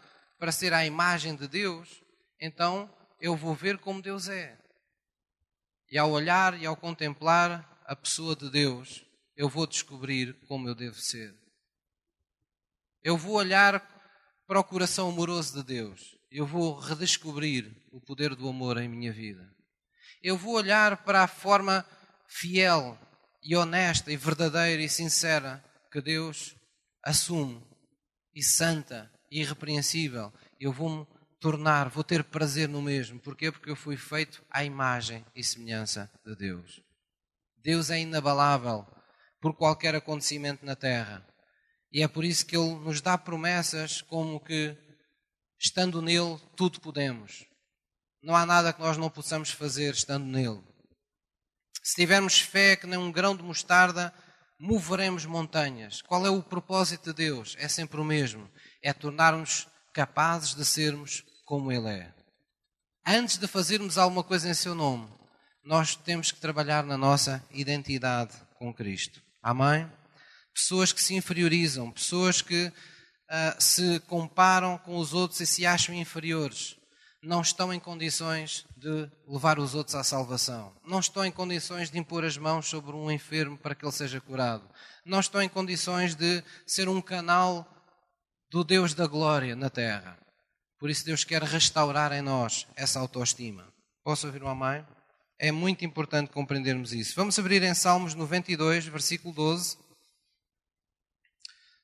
[0.43, 2.03] para ser a imagem de Deus,
[2.41, 4.59] então eu vou ver como Deus é.
[5.89, 10.75] E ao olhar e ao contemplar a pessoa de Deus, eu vou descobrir como eu
[10.75, 11.33] devo ser.
[13.05, 13.81] Eu vou olhar
[14.45, 16.19] para o coração amoroso de Deus.
[16.29, 19.49] Eu vou redescobrir o poder do amor em minha vida.
[20.21, 21.87] Eu vou olhar para a forma
[22.27, 22.99] fiel
[23.45, 26.57] e honesta e verdadeira e sincera que Deus
[27.05, 27.65] assume
[28.35, 30.33] e santa irrepreensível.
[30.61, 31.07] Eu vou-me
[31.41, 33.19] tornar, vou ter prazer no mesmo.
[33.19, 33.51] Porquê?
[33.51, 36.81] Porque eu fui feito à imagem e semelhança de Deus.
[37.57, 38.87] Deus é inabalável
[39.41, 41.27] por qualquer acontecimento na terra.
[41.93, 44.77] E é por isso que Ele nos dá promessas como que,
[45.59, 47.45] estando nele, tudo podemos.
[48.23, 50.63] Não há nada que nós não possamos fazer estando nele.
[51.83, 54.15] Se tivermos fé que nem um grão de mostarda,
[54.59, 56.01] moveremos montanhas.
[56.01, 57.57] Qual é o propósito de Deus?
[57.59, 58.49] É sempre o mesmo:
[58.83, 62.13] é tornar-nos capazes de sermos como Ele é.
[63.07, 65.09] Antes de fazermos alguma coisa em Seu nome,
[65.65, 69.23] nós temos que trabalhar na nossa identidade com Cristo.
[69.43, 69.91] Amém?
[70.55, 72.73] Pessoas que se inferiorizam, pessoas que uh,
[73.63, 76.77] se comparam com os outros e se acham inferiores
[77.23, 80.73] não estão em condições de levar os outros à salvação.
[80.85, 84.21] Não estão em condições de impor as mãos sobre um enfermo para que ele seja
[84.21, 84.69] curado.
[85.07, 87.65] Não estão em condições de ser um canal
[88.53, 90.19] do Deus da glória na terra.
[90.79, 93.73] Por isso Deus quer restaurar em nós essa autoestima.
[94.05, 94.87] Posso ouvir uma mãe?
[95.39, 97.15] É muito importante compreendermos isso.
[97.17, 99.79] Vamos abrir em Salmos 92, versículo 12.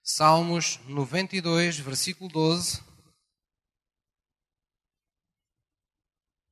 [0.02, 2.82] Salmos 92, versículo 12.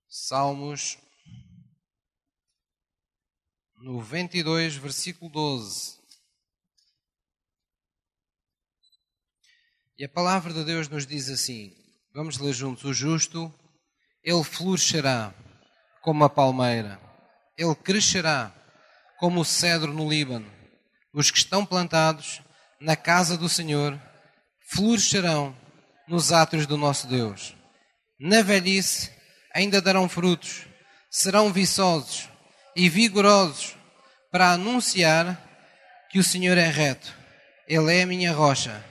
[0.09, 0.97] Salmos
[3.83, 5.96] 92, versículo 12.
[9.99, 11.73] E a palavra de Deus nos diz assim:
[12.15, 12.85] vamos ler juntos.
[12.85, 13.53] O justo,
[14.23, 15.33] ele florescerá
[16.03, 17.01] como a palmeira,
[17.57, 18.53] ele crescerá
[19.19, 20.53] como o cedro no Líbano.
[21.15, 22.43] Os que estão plantados
[22.79, 23.99] na casa do Senhor
[24.69, 25.57] florescerão
[26.07, 27.57] nos átrios do nosso Deus.
[28.21, 29.11] Na velhice
[29.55, 30.67] ainda darão frutos,
[31.11, 32.29] serão viçosos
[32.77, 33.75] e vigorosos
[34.31, 35.43] para anunciar
[36.11, 37.17] que o Senhor é reto.
[37.67, 38.85] Ele é a minha rocha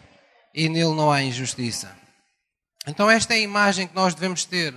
[0.56, 1.94] e nele não há injustiça.
[2.88, 4.74] Então, esta é a imagem que nós devemos ter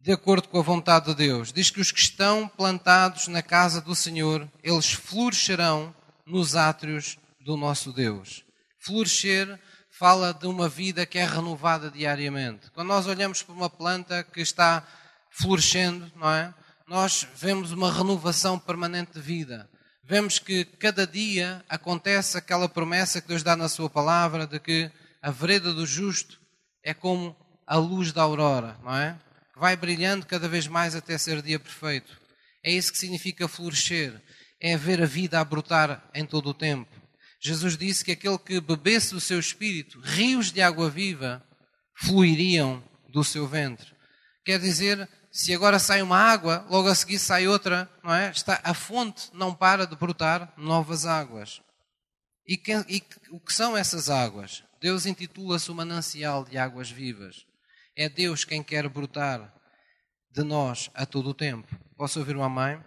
[0.00, 1.52] de acordo com a vontade de Deus.
[1.52, 5.94] Diz que os que estão plantados na casa do Senhor, eles florescerão
[6.26, 8.42] nos átrios do nosso Deus.
[8.80, 12.68] Florescer fala de uma vida que é renovada diariamente.
[12.72, 14.84] Quando nós olhamos para uma planta que está
[15.30, 16.52] florescendo, não é?
[16.88, 19.70] Nós vemos uma renovação permanente de vida.
[20.04, 24.90] Vemos que cada dia acontece aquela promessa que Deus dá na Sua palavra de que
[25.22, 26.40] a vereda do justo
[26.82, 29.16] é como a luz da aurora, não é?
[29.56, 32.20] Vai brilhando cada vez mais até ser dia perfeito.
[32.64, 34.20] É isso que significa florescer.
[34.60, 36.90] É ver a vida a brotar em todo o tempo.
[37.40, 41.44] Jesus disse que aquele que bebesse do seu espírito, rios de água viva
[41.94, 43.92] fluiriam do seu ventre.
[44.44, 48.30] Quer dizer, se agora sai uma água, logo a seguir sai outra, não é?
[48.30, 51.62] Está, a fonte não para de brotar novas águas.
[52.46, 54.62] E, e o que são essas águas?
[54.78, 57.46] Deus intitula-se o manancial de águas vivas.
[57.96, 59.50] É Deus quem quer brotar
[60.30, 61.66] de nós a todo o tempo.
[61.96, 62.78] Posso ouvir uma mãe?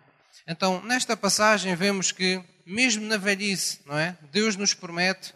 [0.48, 4.16] Então, nesta passagem vemos que mesmo na velhice, não é?
[4.32, 5.34] Deus nos promete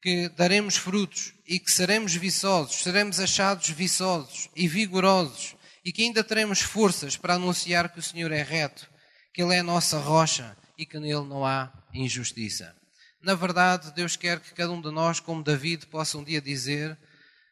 [0.00, 5.53] que daremos frutos e que seremos viçosos, seremos achados viçosos e vigorosos
[5.84, 8.88] e que ainda teremos forças para anunciar que o Senhor é reto,
[9.32, 12.74] que Ele é a nossa rocha e que nele não há injustiça.
[13.22, 16.96] Na verdade, Deus quer que cada um de nós, como David, possa um dia dizer,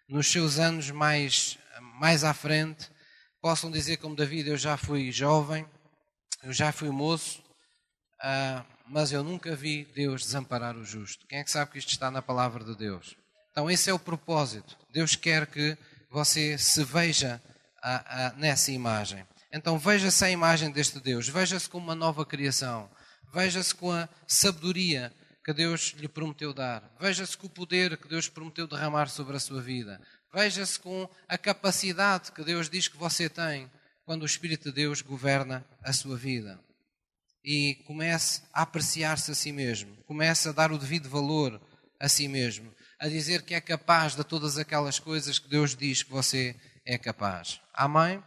[0.09, 1.59] nos seus anos mais,
[1.99, 2.91] mais à frente,
[3.41, 5.67] possam dizer como David, eu já fui jovem,
[6.43, 7.43] eu já fui moço,
[8.21, 11.27] uh, mas eu nunca vi Deus desamparar o justo.
[11.27, 13.17] Quem é que sabe que isto está na palavra de Deus?
[13.51, 14.77] Então, esse é o propósito.
[14.91, 15.77] Deus quer que
[16.11, 17.43] você se veja
[18.37, 19.27] nessa imagem.
[19.53, 22.91] Então, veja-se a imagem deste Deus, veja-se como uma nova criação,
[23.33, 25.13] veja-se com a sabedoria
[25.45, 29.41] que Deus lhe prometeu dar, veja-se com o poder que Deus prometeu derramar sobre a
[29.41, 30.01] sua vida,
[30.33, 33.71] veja-se com a capacidade que Deus diz que você tem
[34.05, 36.59] quando o Espírito de Deus governa a sua vida
[37.45, 41.61] e comece a apreciar-se a si mesmo, comece a dar o devido valor
[41.99, 46.03] a si mesmo, a dizer que é capaz de todas aquelas coisas que Deus diz
[46.03, 47.61] que você é capaz.
[47.73, 48.23] Amém?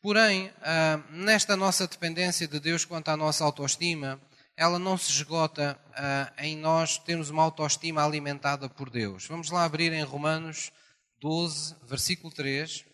[0.00, 4.20] Porém, ah, nesta nossa dependência de Deus quanto à nossa autoestima,
[4.56, 9.26] ela não se esgota ah, em nós termos uma autoestima alimentada por Deus.
[9.26, 10.72] Vamos lá abrir em Romanos
[11.20, 12.84] 12, versículo 3.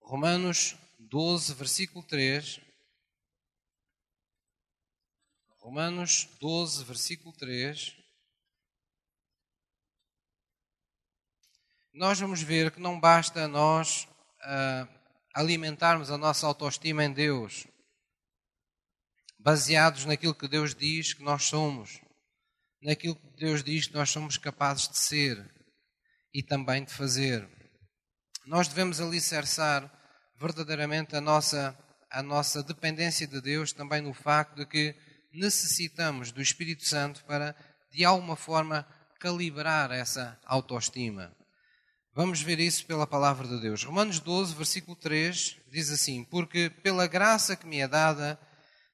[0.00, 2.60] Romanos 12, versículo 3.
[5.58, 8.03] Romanos 12, versículo 3.
[11.94, 14.08] Nós vamos ver que não basta nós
[14.42, 14.88] uh,
[15.32, 17.68] alimentarmos a nossa autoestima em Deus,
[19.38, 22.00] baseados naquilo que Deus diz que nós somos,
[22.82, 25.48] naquilo que Deus diz que nós somos capazes de ser
[26.34, 27.48] e também de fazer.
[28.44, 29.88] Nós devemos alicerçar
[30.36, 31.78] verdadeiramente a nossa,
[32.10, 34.96] a nossa dependência de Deus também no facto de que
[35.32, 37.54] necessitamos do Espírito Santo para,
[37.92, 38.84] de alguma forma,
[39.20, 41.32] calibrar essa autoestima.
[42.16, 43.82] Vamos ver isso pela palavra de Deus.
[43.82, 48.38] Romanos 12, versículo 3 diz assim: Porque pela graça que me é dada,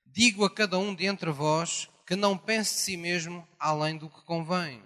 [0.06, 4.09] digo a cada um de entre vós que não pense de si mesmo além do
[4.09, 4.83] que convém,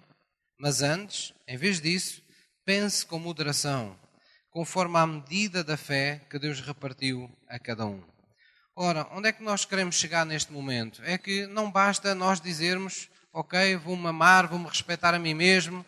[0.59, 2.21] mas antes, em vez disso,
[2.65, 3.97] pense com moderação,
[4.49, 8.03] conforme à medida da fé que Deus repartiu a cada um.
[8.75, 11.01] Ora, onde é que nós queremos chegar neste momento?
[11.05, 15.85] É que não basta nós dizermos, ok, vou-me amar, vou-me respeitar a mim mesmo,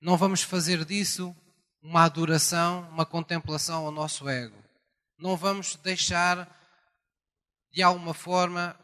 [0.00, 1.34] não vamos fazer disso
[1.82, 4.56] uma adoração, uma contemplação ao nosso ego.
[5.18, 6.48] Não vamos deixar,
[7.72, 8.78] de alguma forma,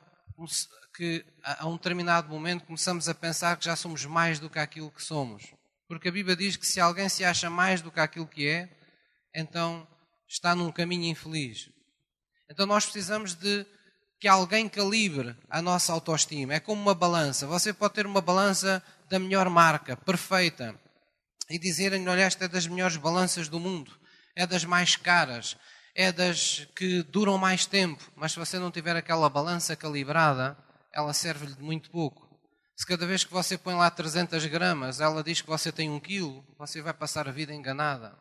[0.95, 4.91] que a um determinado momento começamos a pensar que já somos mais do que aquilo
[4.91, 5.55] que somos.
[5.89, 8.69] Porque a Bíblia diz que se alguém se acha mais do que aquilo que é,
[9.35, 9.87] então
[10.29, 11.71] está num caminho infeliz.
[12.51, 13.67] Então nós precisamos de
[14.19, 16.55] que alguém calibre a nossa autoestima.
[16.55, 17.47] É como uma balança.
[17.47, 20.79] Você pode ter uma balança da melhor marca, perfeita,
[21.49, 23.93] e dizerem: olha, esta é das melhores balanças do mundo,
[24.35, 25.57] é das mais caras,
[25.95, 30.57] é das que duram mais tempo, mas se você não tiver aquela balança calibrada,
[30.93, 32.27] ela serve-lhe de muito pouco.
[32.77, 35.99] Se cada vez que você põe lá 300 gramas, ela diz que você tem um
[35.99, 38.17] quilo, você vai passar a vida enganada.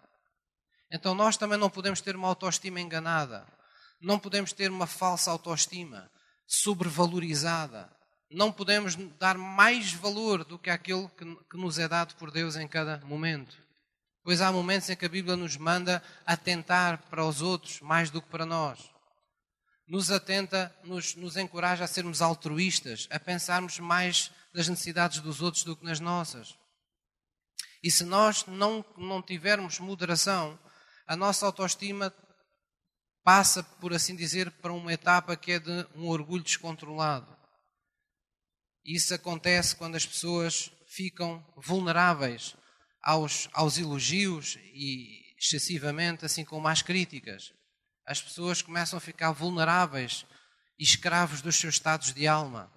[0.89, 3.45] Então nós também não podemos ter uma autoestima enganada.
[4.01, 6.09] Não podemos ter uma falsa autoestima,
[6.47, 7.94] sobrevalorizada
[8.29, 12.55] não podemos dar mais valor do que aquilo que, que nos é dado por Deus
[12.55, 13.57] em cada momento.
[14.23, 18.21] Pois há momentos em que a Bíblia nos manda atentar para os outros mais do
[18.21, 18.79] que para nós.
[19.87, 25.63] Nos atenta, nos, nos encoraja a sermos altruístas, a pensarmos mais nas necessidades dos outros
[25.63, 26.57] do que nas nossas.
[27.83, 30.57] E se nós não, não tivermos moderação,
[31.05, 32.11] a nossa autoestima
[33.23, 37.34] passa, por assim dizer, para uma etapa que é de um orgulho descontrolado.
[38.85, 42.55] Isso acontece quando as pessoas ficam vulneráveis
[43.01, 47.51] aos, aos elogios e excessivamente, assim como às críticas.
[48.05, 50.23] As pessoas começam a ficar vulneráveis
[50.77, 52.71] e escravos dos seus estados de alma.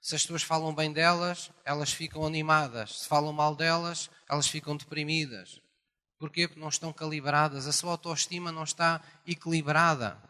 [0.00, 3.02] Se as pessoas falam bem delas, elas ficam animadas.
[3.02, 5.60] Se falam mal delas, elas ficam deprimidas.
[6.18, 6.48] Porquê?
[6.48, 7.68] Porque não estão calibradas.
[7.68, 10.20] A sua autoestima não está equilibrada.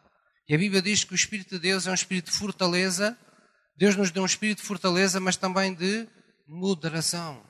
[0.46, 3.16] E a Bíblia diz que o Espírito de Deus é um espírito de fortaleza
[3.76, 6.06] Deus nos deu um espírito de fortaleza, mas também de
[6.46, 7.42] moderação.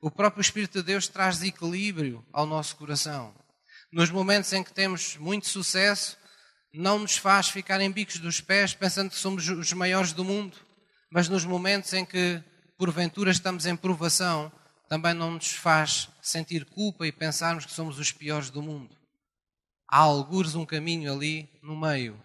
[0.00, 3.34] O próprio Espírito de Deus traz equilíbrio ao nosso coração.
[3.92, 6.16] Nos momentos em que temos muito sucesso,
[6.72, 10.56] não nos faz ficar em bicos dos pés pensando que somos os maiores do mundo,
[11.10, 12.42] mas nos momentos em que
[12.78, 14.50] porventura estamos em provação,
[14.88, 18.96] também não nos faz sentir culpa e pensarmos que somos os piores do mundo.
[19.88, 22.22] Há algures um caminho ali no meio,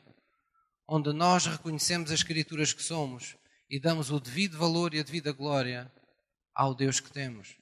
[0.88, 3.36] onde nós reconhecemos as criaturas que somos
[3.76, 5.92] e damos o devido valor e a devida glória
[6.56, 7.58] ao Deus que temos.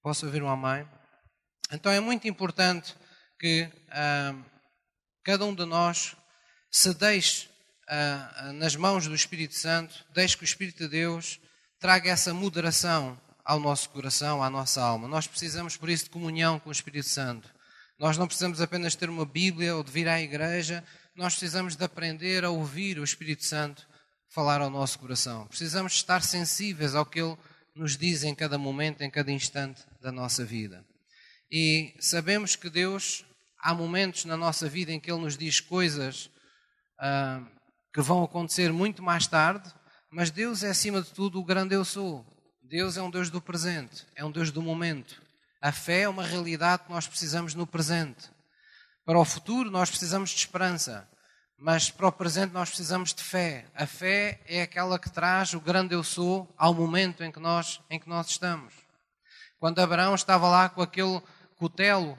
[0.00, 0.88] Posso ouvir um amém?
[1.72, 2.94] Então é muito importante
[3.36, 4.32] que ah,
[5.24, 6.14] cada um de nós
[6.70, 7.48] se deixe
[7.88, 11.40] ah, nas mãos do Espírito Santo, deixe que o Espírito de Deus
[11.80, 15.08] traga essa moderação ao nosso coração, à nossa alma.
[15.08, 17.52] Nós precisamos, por isso, de comunhão com o Espírito Santo.
[17.98, 20.84] Nós não precisamos apenas ter uma Bíblia ou de vir à igreja,
[21.16, 23.89] nós precisamos de aprender a ouvir o Espírito Santo
[24.30, 25.46] falar ao nosso coração.
[25.46, 27.36] Precisamos estar sensíveis ao que Ele
[27.74, 30.84] nos diz em cada momento, em cada instante da nossa vida.
[31.50, 33.24] E sabemos que Deus,
[33.60, 36.30] há momentos na nossa vida em que Ele nos diz coisas
[36.98, 37.42] ah,
[37.92, 39.72] que vão acontecer muito mais tarde,
[40.10, 42.24] mas Deus é acima de tudo o grande eu sou.
[42.62, 45.20] Deus é um Deus do presente, é um Deus do momento.
[45.60, 48.30] A fé é uma realidade que nós precisamos no presente.
[49.04, 51.08] Para o futuro, nós precisamos de esperança.
[51.62, 53.66] Mas para o presente nós precisamos de fé.
[53.74, 57.82] A fé é aquela que traz o grande eu sou ao momento em que nós,
[57.90, 58.72] em que nós estamos.
[59.58, 61.20] Quando Abraão estava lá com aquele
[61.56, 62.18] cutelo,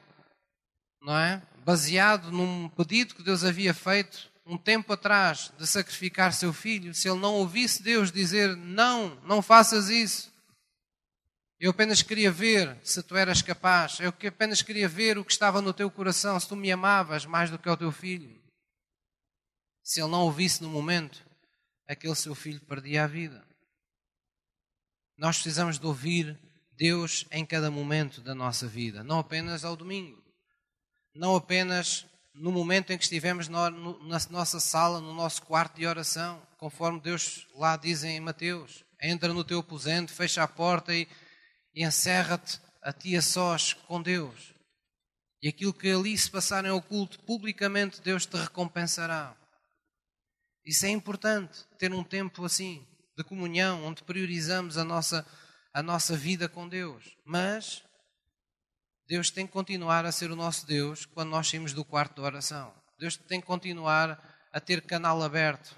[1.01, 1.41] não é?
[1.65, 7.09] Baseado num pedido que Deus havia feito um tempo atrás de sacrificar seu filho, se
[7.09, 10.31] ele não ouvisse Deus dizer não, não faças isso,
[11.59, 13.99] Eu apenas queria ver se tu eras capaz.
[13.99, 17.51] Eu apenas queria ver o que estava no teu coração, se tu me amavas mais
[17.51, 18.40] do que o teu filho.
[19.83, 21.23] Se ele não ouvisse no momento,
[21.87, 23.45] aquele seu filho perdia a vida.
[25.17, 26.39] Nós precisamos de ouvir
[26.71, 30.23] Deus em cada momento da nossa vida, não apenas ao domingo,
[31.13, 33.69] não apenas no momento em que estivemos na
[34.29, 39.43] nossa sala, no nosso quarto de oração, conforme Deus lá diz em Mateus: entra no
[39.43, 41.07] teu aposento, fecha a porta e
[41.73, 44.53] e encerra-te a ti a sós com Deus.
[45.41, 49.35] E aquilo que ali se passar em oculto, publicamente Deus te recompensará.
[50.65, 52.85] Isso é importante, ter um tempo assim,
[53.17, 55.25] de comunhão, onde priorizamos a nossa,
[55.73, 57.17] a nossa vida com Deus.
[57.25, 57.83] Mas
[59.07, 62.21] Deus tem que continuar a ser o nosso Deus quando nós saímos do quarto de
[62.21, 62.73] oração.
[62.99, 64.21] Deus tem que continuar
[64.53, 65.75] a ter canal aberto.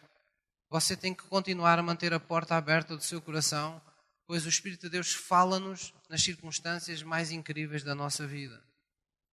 [0.69, 3.81] Você tem que continuar a manter a porta aberta do seu coração
[4.27, 8.61] pois o Espírito de Deus fala-nos nas circunstâncias mais incríveis da nossa vida.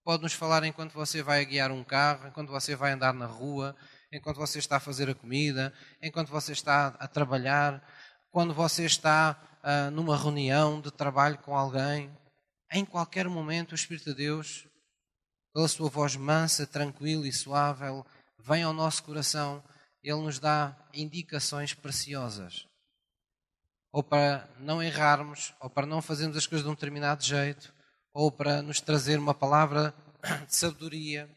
[0.05, 3.77] Pode-nos falar enquanto você vai guiar um carro, enquanto você vai andar na rua,
[4.13, 7.83] enquanto você está a fazer a comida, enquanto você está a trabalhar,
[8.31, 12.11] quando você está uh, numa reunião de trabalho com alguém.
[12.73, 14.67] Em qualquer momento, o Espírito de Deus,
[15.53, 17.85] pela sua voz mansa, tranquila e suave,
[18.39, 19.63] vem ao nosso coração,
[20.03, 22.71] ele nos dá indicações preciosas
[23.93, 27.73] ou para não errarmos, ou para não fazermos as coisas de um determinado jeito,
[28.13, 29.95] ou para nos trazer uma palavra
[30.47, 31.29] de sabedoria,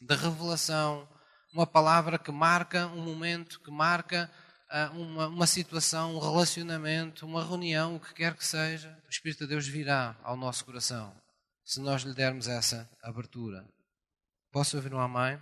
[0.00, 1.08] de revelação,
[1.56, 4.30] uma palavra que marca um momento, que marca
[4.70, 9.44] uh, uma, uma situação, um relacionamento, uma reunião, o que quer que seja, o Espírito
[9.44, 11.16] de Deus virá ao nosso coração,
[11.64, 13.66] se nós lhe dermos essa abertura.
[14.52, 15.40] Posso ouvir um amém?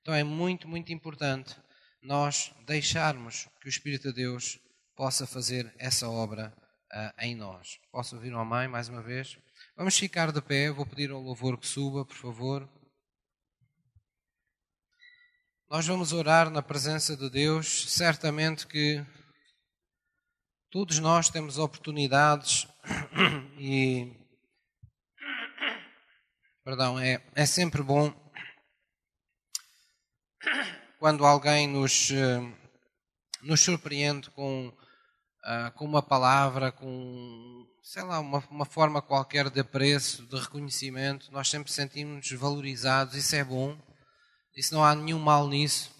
[0.00, 1.56] Então é muito, muito importante
[2.00, 4.60] nós deixarmos que o Espírito de Deus
[4.94, 6.54] possa fazer essa obra
[6.92, 7.80] uh, em nós.
[7.90, 9.36] Posso ouvir uma mãe mais uma vez?
[9.76, 12.81] Vamos ficar de pé, vou pedir ao louvor que suba, por favor.
[15.72, 19.02] Nós vamos orar na presença de Deus, certamente que
[20.70, 22.68] todos nós temos oportunidades
[23.56, 24.14] e
[26.62, 28.12] perdão, é, é sempre bom
[31.00, 32.40] quando alguém nos, eh,
[33.40, 39.60] nos surpreende com uh, com uma palavra, com, sei lá, uma, uma forma qualquer de
[39.60, 43.80] apreço, de reconhecimento, nós sempre sentimos valorizados, isso é bom,
[44.56, 45.90] isso não há nenhum mal nisso.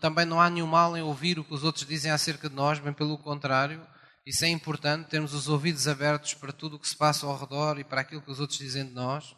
[0.00, 2.78] Também não há nenhum mal em ouvir o que os outros dizem acerca de nós,
[2.78, 3.84] bem pelo contrário,
[4.24, 7.78] isso é importante, termos os ouvidos abertos para tudo o que se passa ao redor
[7.78, 9.34] e para aquilo que os outros dizem de nós.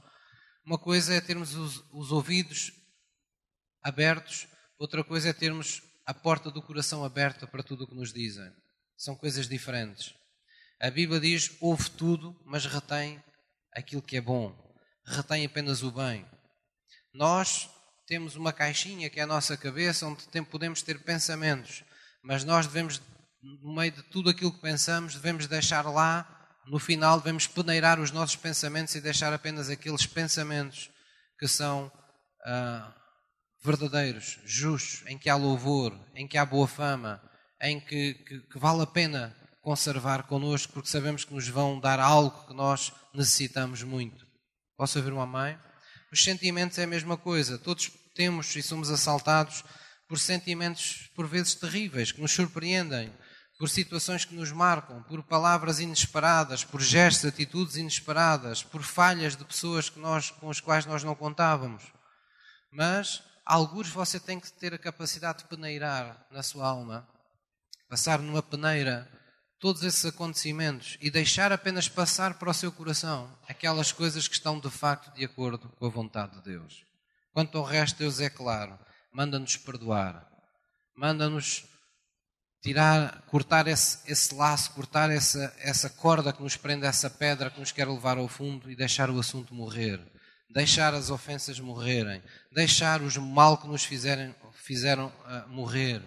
[0.67, 2.73] Uma coisa é termos os, os ouvidos
[3.83, 4.47] abertos,
[4.79, 8.53] outra coisa é termos a porta do coração aberta para tudo o que nos dizem.
[8.97, 10.15] São coisas diferentes.
[10.81, 13.23] A Bíblia diz: ouve tudo, mas retém
[13.73, 14.53] aquilo que é bom.
[15.07, 16.27] Retém apenas o bem.
[17.15, 17.71] Nós
[18.13, 21.83] temos uma caixinha que é a nossa cabeça, onde podemos ter pensamentos,
[22.23, 23.01] mas nós devemos,
[23.43, 26.29] no meio de tudo aquilo que pensamos, devemos deixar lá,
[26.67, 30.91] no final, devemos peneirar os nossos pensamentos e deixar apenas aqueles pensamentos
[31.39, 31.91] que são
[32.45, 32.95] ah,
[33.65, 37.19] verdadeiros, justos, em que há louvor, em que há boa fama,
[37.63, 41.99] em que, que, que vale a pena conservar connosco, porque sabemos que nos vão dar
[41.99, 44.27] algo que nós necessitamos muito.
[44.77, 45.59] Posso ouvir uma mãe?
[46.13, 47.57] Os sentimentos é a mesma coisa.
[47.57, 49.65] Todos temos e somos assaltados
[50.09, 53.13] por sentimentos, por vezes terríveis, que nos surpreendem,
[53.59, 59.45] por situações que nos marcam, por palavras inesperadas, por gestos, atitudes inesperadas, por falhas de
[59.45, 61.83] pessoas que nós, com as quais nós não contávamos.
[62.71, 67.09] Mas, alguns você tem que ter a capacidade de peneirar na sua alma
[67.93, 69.07] passar numa peneira
[69.61, 74.59] todos esses acontecimentos e deixar apenas passar para o seu coração aquelas coisas que estão
[74.59, 76.87] de facto de acordo com a vontade de Deus.
[77.33, 78.79] Quanto ao resto, Deus é claro,
[79.13, 80.27] manda-nos perdoar,
[80.97, 81.65] manda-nos
[82.63, 87.59] tirar, cortar esse, esse, laço, cortar essa, essa corda que nos prende essa pedra que
[87.59, 90.01] nos quer levar ao fundo e deixar o assunto morrer,
[90.51, 92.23] deixar as ofensas morrerem,
[92.53, 96.03] deixar os mal que nos fizerem, fizeram uh, morrer.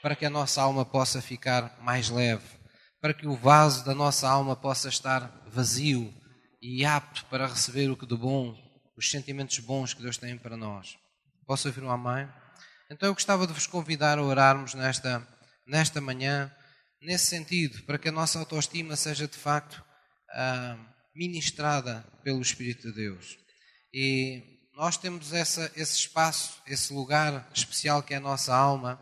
[0.00, 2.42] Para que a nossa alma possa ficar mais leve,
[3.00, 6.12] para que o vaso da nossa alma possa estar vazio
[6.60, 8.56] e apto para receber o que de bom,
[8.96, 10.96] os sentimentos bons que Deus tem para nós.
[11.46, 12.28] Posso ouvir um amém?
[12.90, 15.26] Então eu gostava de vos convidar a orarmos nesta,
[15.66, 16.54] nesta manhã,
[17.00, 19.82] nesse sentido, para que a nossa autoestima seja de facto
[20.30, 20.78] ah,
[21.14, 23.38] ministrada pelo Espírito de Deus.
[23.92, 24.42] E
[24.74, 29.00] nós temos essa, esse espaço, esse lugar especial que é a nossa alma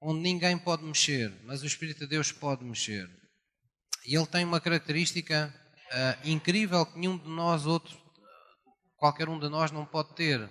[0.00, 3.08] onde ninguém pode mexer, mas o Espírito de Deus pode mexer.
[4.06, 5.52] E ele tem uma característica
[5.90, 7.96] uh, incrível que nenhum de nós, outro,
[8.96, 10.48] qualquer um de nós, não pode ter.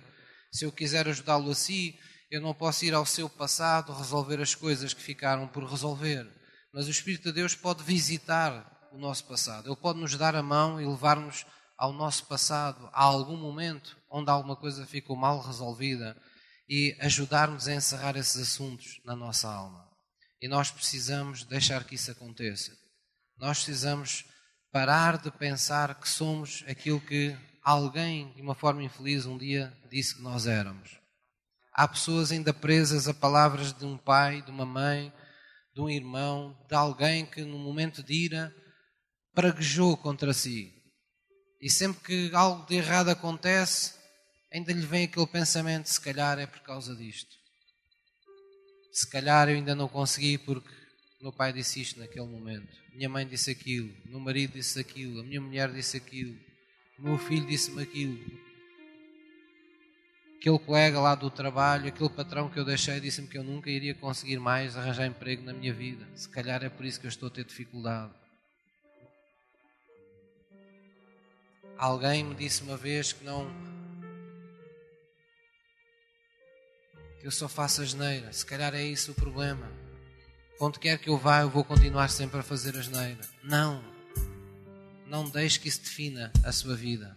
[0.52, 1.98] Se eu quiser ajudá-lo a si,
[2.30, 6.26] eu não posso ir ao seu passado resolver as coisas que ficaram por resolver.
[6.72, 9.68] Mas o Espírito de Deus pode visitar o nosso passado.
[9.68, 14.30] Ele pode nos dar a mão e levar-nos ao nosso passado, a algum momento onde
[14.30, 16.16] alguma coisa ficou mal resolvida
[16.68, 19.88] e ajudar-nos a encerrar esses assuntos na nossa alma.
[20.40, 22.72] E nós precisamos deixar que isso aconteça.
[23.38, 24.24] Nós precisamos
[24.72, 30.16] parar de pensar que somos aquilo que alguém, de uma forma infeliz, um dia disse
[30.16, 31.00] que nós éramos.
[31.72, 35.12] Há pessoas ainda presas a palavras de um pai, de uma mãe,
[35.74, 38.54] de um irmão, de alguém que, no momento de ira,
[39.34, 40.72] praguejou contra si.
[41.60, 43.94] E sempre que algo de errado acontece,
[44.52, 47.34] ainda lhe vem aquele pensamento: se calhar é por causa disto.
[48.92, 50.70] Se calhar eu ainda não consegui porque
[51.20, 55.24] meu pai disse isto naquele momento, minha mãe disse aquilo, meu marido disse aquilo, a
[55.24, 56.38] minha mulher disse aquilo,
[56.98, 58.18] meu filho disse-me aquilo.
[60.36, 63.94] Aquele colega lá do trabalho, aquele patrão que eu deixei, disse-me que eu nunca iria
[63.94, 66.06] conseguir mais arranjar emprego na minha vida.
[66.14, 68.12] Se calhar é por isso que eu estou a ter dificuldade.
[71.78, 73.50] Alguém me disse uma vez que não
[77.22, 78.30] eu só faço asneira.
[78.34, 79.66] Se calhar é isso o problema.
[80.60, 83.20] Onde quer que eu vá, eu vou continuar sempre a fazer asneira.
[83.42, 83.93] Não.
[85.06, 87.16] Não deixe que isso defina a sua vida.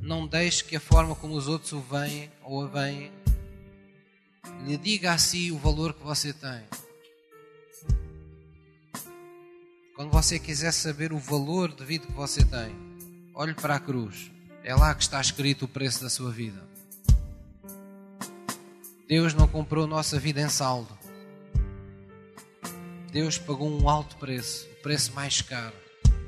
[0.00, 3.12] Não deixe que a forma como os outros o veem ou a veem
[4.66, 6.62] lhe diga a si o valor que você tem.
[9.94, 12.74] Quando você quiser saber o valor de vida que você tem,
[13.34, 14.30] olhe para a cruz.
[14.64, 16.60] É lá que está escrito o preço da sua vida.
[19.08, 20.98] Deus não comprou nossa vida em saldo.
[23.12, 25.81] Deus pagou um alto preço, o preço mais caro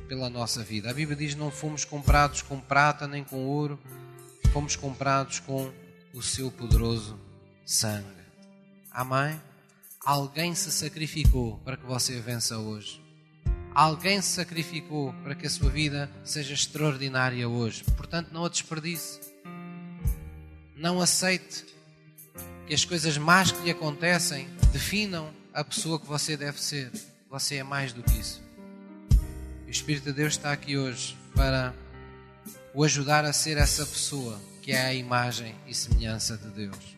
[0.09, 0.91] pela nossa vida.
[0.91, 3.79] A Bíblia diz: não fomos comprados com prata nem com ouro,
[4.53, 5.73] fomos comprados com
[6.13, 7.19] o seu poderoso
[7.65, 8.25] sangue.
[8.91, 9.41] Amém?
[10.05, 13.03] Alguém se sacrificou para que você vença hoje.
[13.75, 17.83] Alguém se sacrificou para que a sua vida seja extraordinária hoje.
[17.97, 19.19] Portanto, não a desperdice.
[20.77, 21.65] Não aceite
[22.67, 26.93] que as coisas más que lhe acontecem definam a pessoa que você deve ser.
[27.29, 28.44] Você é mais do que isso.
[29.75, 31.75] Espírito de Deus está aqui hoje para
[32.73, 36.97] o ajudar a ser essa pessoa que é a imagem e semelhança de Deus.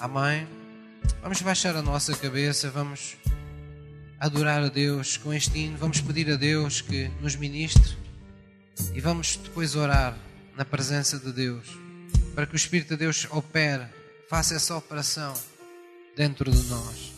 [0.00, 0.48] Amém?
[1.20, 3.18] Vamos baixar a nossa cabeça, vamos
[4.18, 7.94] adorar a Deus com este hino, vamos pedir a Deus que nos ministre
[8.94, 10.16] e vamos depois orar
[10.56, 11.66] na presença de Deus
[12.34, 13.84] para que o Espírito de Deus opere,
[14.30, 15.34] faça essa operação
[16.16, 17.17] dentro de nós.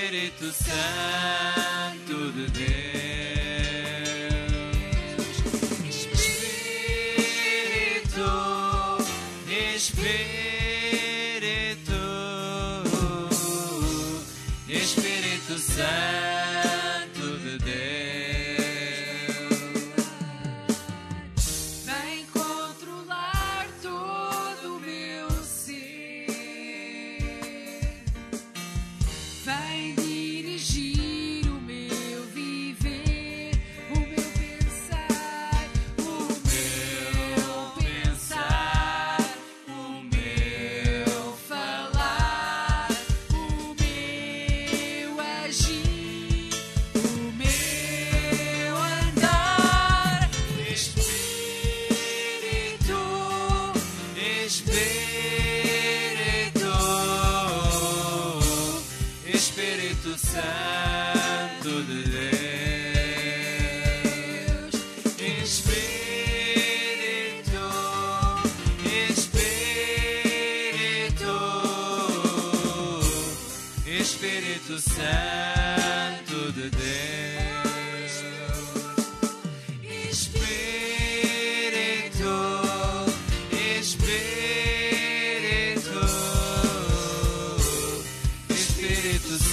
[0.00, 2.79] Espírito Santo de Deus.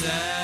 [0.07, 0.36] Espírito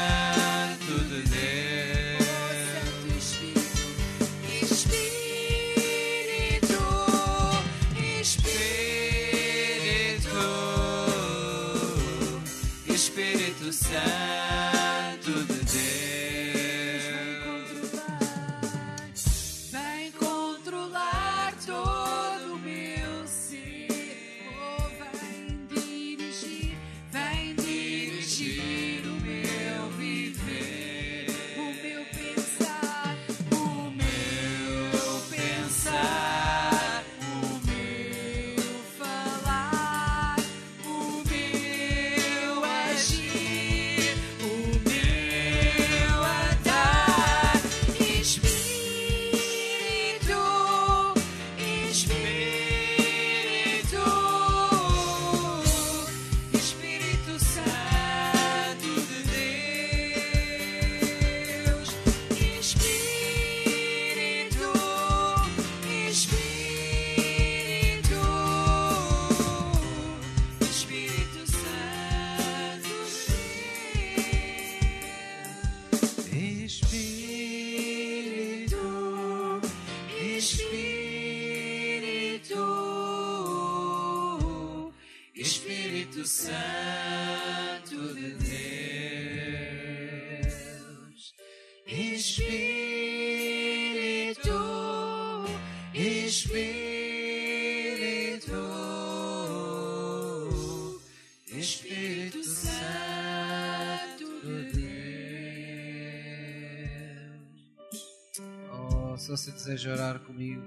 [109.36, 110.62] você deseja orar comigo,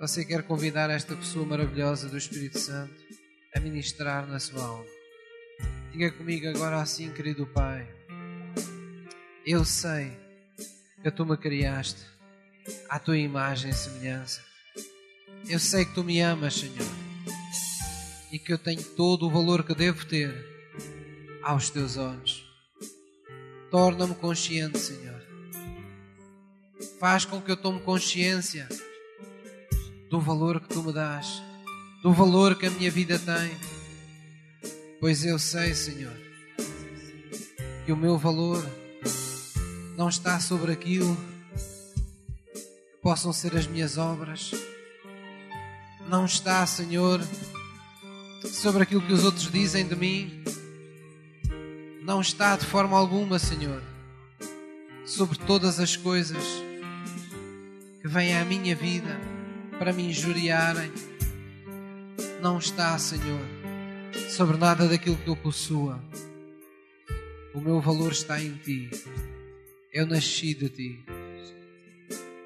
[0.00, 2.92] você quer convidar esta pessoa maravilhosa do Espírito Santo
[3.54, 4.84] a ministrar na sua alma.
[5.92, 7.86] Diga comigo agora assim, querido Pai.
[9.46, 10.10] Eu sei
[11.04, 12.04] que tu me criaste
[12.88, 14.42] à tua imagem e semelhança.
[15.48, 16.88] Eu sei que tu me amas, Senhor,
[18.32, 20.34] e que eu tenho todo o valor que devo ter
[21.44, 22.44] aos teus olhos.
[23.70, 25.13] Torna-me consciente, Senhor.
[27.04, 28.66] Faz com que eu tome consciência
[30.08, 31.42] do valor que tu me dás,
[32.02, 33.54] do valor que a minha vida tem.
[34.98, 36.16] Pois eu sei, Senhor,
[37.84, 38.66] que o meu valor
[39.98, 41.14] não está sobre aquilo
[42.54, 44.52] que possam ser as minhas obras,
[46.08, 47.20] não está, Senhor,
[48.50, 50.42] sobre aquilo que os outros dizem de mim,
[52.00, 53.82] não está de forma alguma, Senhor,
[55.04, 56.63] sobre todas as coisas
[58.04, 59.18] que vêm à minha vida
[59.78, 60.92] para me injuriarem.
[62.42, 63.40] Não está, Senhor,
[64.28, 66.04] sobre nada daquilo que eu possua.
[67.54, 68.90] O meu valor está em Ti.
[69.90, 71.04] Eu nasci de Ti.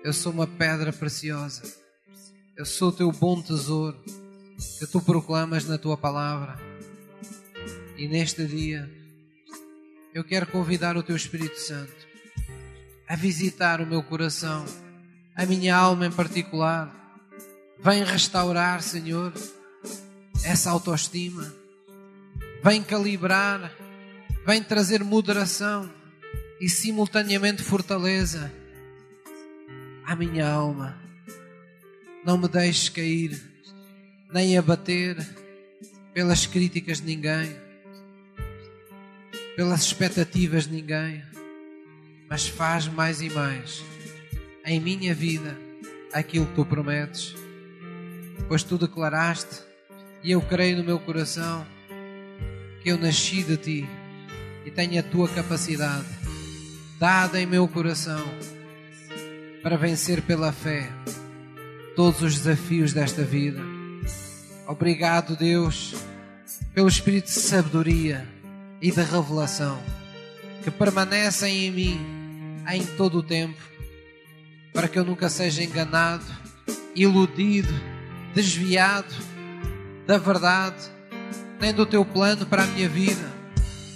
[0.04, 1.64] Eu sou uma pedra preciosa.
[2.56, 4.00] Eu sou o Teu bom tesouro
[4.78, 6.56] que Tu proclamas na Tua palavra.
[7.96, 8.88] E neste dia,
[10.14, 12.06] eu quero convidar o Teu Espírito Santo
[13.08, 14.64] a visitar o meu coração,
[15.38, 16.92] a minha alma em particular.
[17.78, 19.32] Vem restaurar, Senhor,
[20.44, 21.54] essa autoestima.
[22.62, 23.72] Vem calibrar,
[24.44, 25.88] vem trazer moderação
[26.60, 28.52] e simultaneamente fortaleza
[30.04, 30.98] à minha alma.
[32.24, 33.40] Não me deixes cair,
[34.34, 35.16] nem abater
[36.12, 37.56] pelas críticas de ninguém,
[39.54, 41.22] pelas expectativas de ninguém,
[42.28, 43.84] mas faz mais e mais
[44.68, 45.56] em minha vida
[46.12, 47.34] aquilo que tu prometes,
[48.46, 49.62] pois tu declaraste
[50.22, 51.66] e eu creio no meu coração
[52.82, 53.88] que eu nasci de ti
[54.66, 56.06] e tenho a tua capacidade
[56.98, 58.22] dada em meu coração
[59.62, 60.88] para vencer pela fé
[61.96, 63.60] todos os desafios desta vida.
[64.66, 65.94] Obrigado, Deus,
[66.74, 68.28] pelo espírito de sabedoria
[68.82, 69.82] e de revelação
[70.62, 72.00] que permanecem em mim
[72.70, 73.58] em todo o tempo,
[74.78, 76.24] para que eu nunca seja enganado,
[76.94, 77.74] iludido,
[78.32, 79.12] desviado
[80.06, 80.76] da verdade,
[81.60, 83.28] nem do teu plano para a minha vida,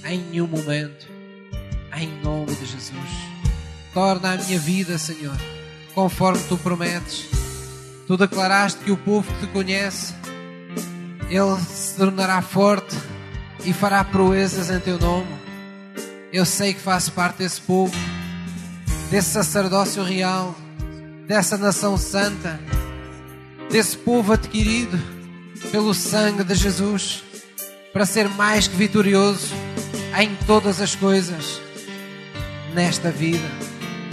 [0.05, 1.07] em nenhum momento.
[1.97, 3.11] Em nome de Jesus.
[3.95, 5.37] Torna a minha vida, Senhor,
[5.95, 7.29] conforme tu prometes.
[8.09, 10.13] Tu declaraste que o povo que te conhece,
[11.31, 12.97] ele se tornará forte
[13.65, 15.31] e fará proezas em teu nome.
[16.33, 17.95] Eu sei que faço parte desse povo,
[19.13, 20.57] desse sacerdócio real,
[21.33, 22.61] dessa nação santa,
[23.71, 25.01] desse povo adquirido
[25.71, 27.25] pelo sangue de Jesus,
[27.91, 29.49] para ser mais que vitorioso
[30.21, 31.59] em todas as coisas
[32.75, 33.49] nesta vida.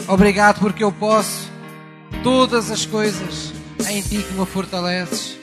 [0.08, 1.52] Obrigado porque eu posso
[2.24, 3.52] todas as coisas
[3.90, 5.38] em ti que me fortaleces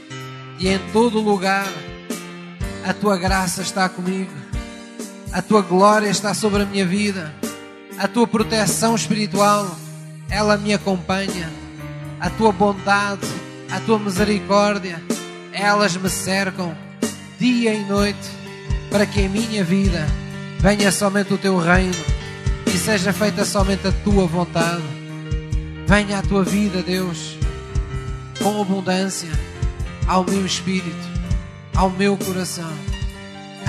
[0.59, 1.71] e em todo lugar
[2.87, 4.33] a tua graça está comigo,
[5.31, 7.35] a tua glória está sobre a minha vida,
[7.99, 9.77] a tua proteção espiritual,
[10.31, 11.66] ela me acompanha,
[12.21, 13.27] a tua bondade,
[13.71, 15.03] a tua misericórdia,
[15.53, 16.77] elas me cercam
[17.39, 18.31] dia e noite
[18.91, 20.07] para que em minha vida
[20.59, 21.95] venha somente o teu reino
[22.67, 24.83] e seja feita somente a tua vontade.
[25.87, 27.39] Venha a tua vida, Deus,
[28.43, 29.31] com abundância
[30.07, 31.09] ao meu espírito,
[31.75, 32.73] ao meu coração,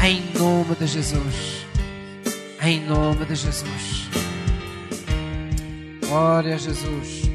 [0.04, 1.66] em nome de Jesus.
[2.62, 4.10] Em nome de Jesus.
[6.08, 7.27] Glória a Jesus.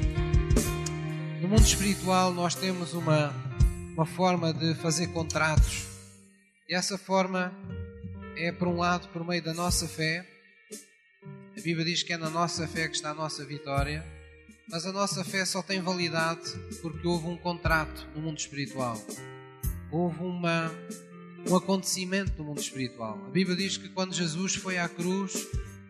[1.52, 3.30] Mundo espiritual, nós temos uma,
[3.92, 5.84] uma forma de fazer contratos,
[6.66, 7.52] e essa forma
[8.38, 10.26] é, por um lado, por meio da nossa fé.
[11.54, 14.02] A Bíblia diz que é na nossa fé que está a nossa vitória,
[14.66, 18.98] mas a nossa fé só tem validade porque houve um contrato no mundo espiritual.
[19.90, 20.72] Houve uma,
[21.46, 23.22] um acontecimento no mundo espiritual.
[23.26, 25.46] A Bíblia diz que quando Jesus foi à cruz,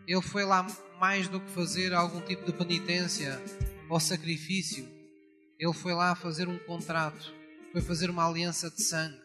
[0.09, 0.67] ele foi lá
[0.99, 3.41] mais do que fazer algum tipo de penitência
[3.89, 4.92] ou sacrifício.
[5.63, 7.33] Ele foi lá fazer um contrato,
[7.71, 9.23] foi fazer uma aliança de sangue.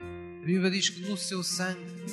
[0.00, 2.06] A Bíblia diz que no seu sangue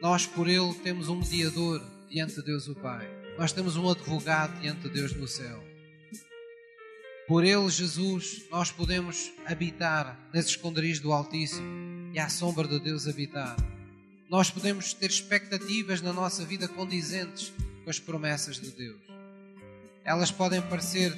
[0.00, 3.04] nós por ele temos um mediador diante de Deus o Pai.
[3.36, 5.60] Nós temos um advogado diante de Deus no céu.
[7.26, 13.08] Por ele, Jesus, nós podemos habitar nesse esconderijo do Altíssimo e à sombra de Deus
[13.08, 13.56] habitar.
[14.30, 19.21] Nós podemos ter expectativas na nossa vida condizentes com as promessas de Deus.
[20.04, 21.12] Elas podem parecer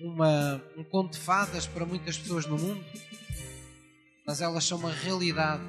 [0.00, 2.84] uma, um conto de fadas para muitas pessoas no mundo,
[4.26, 5.64] mas elas são uma realidade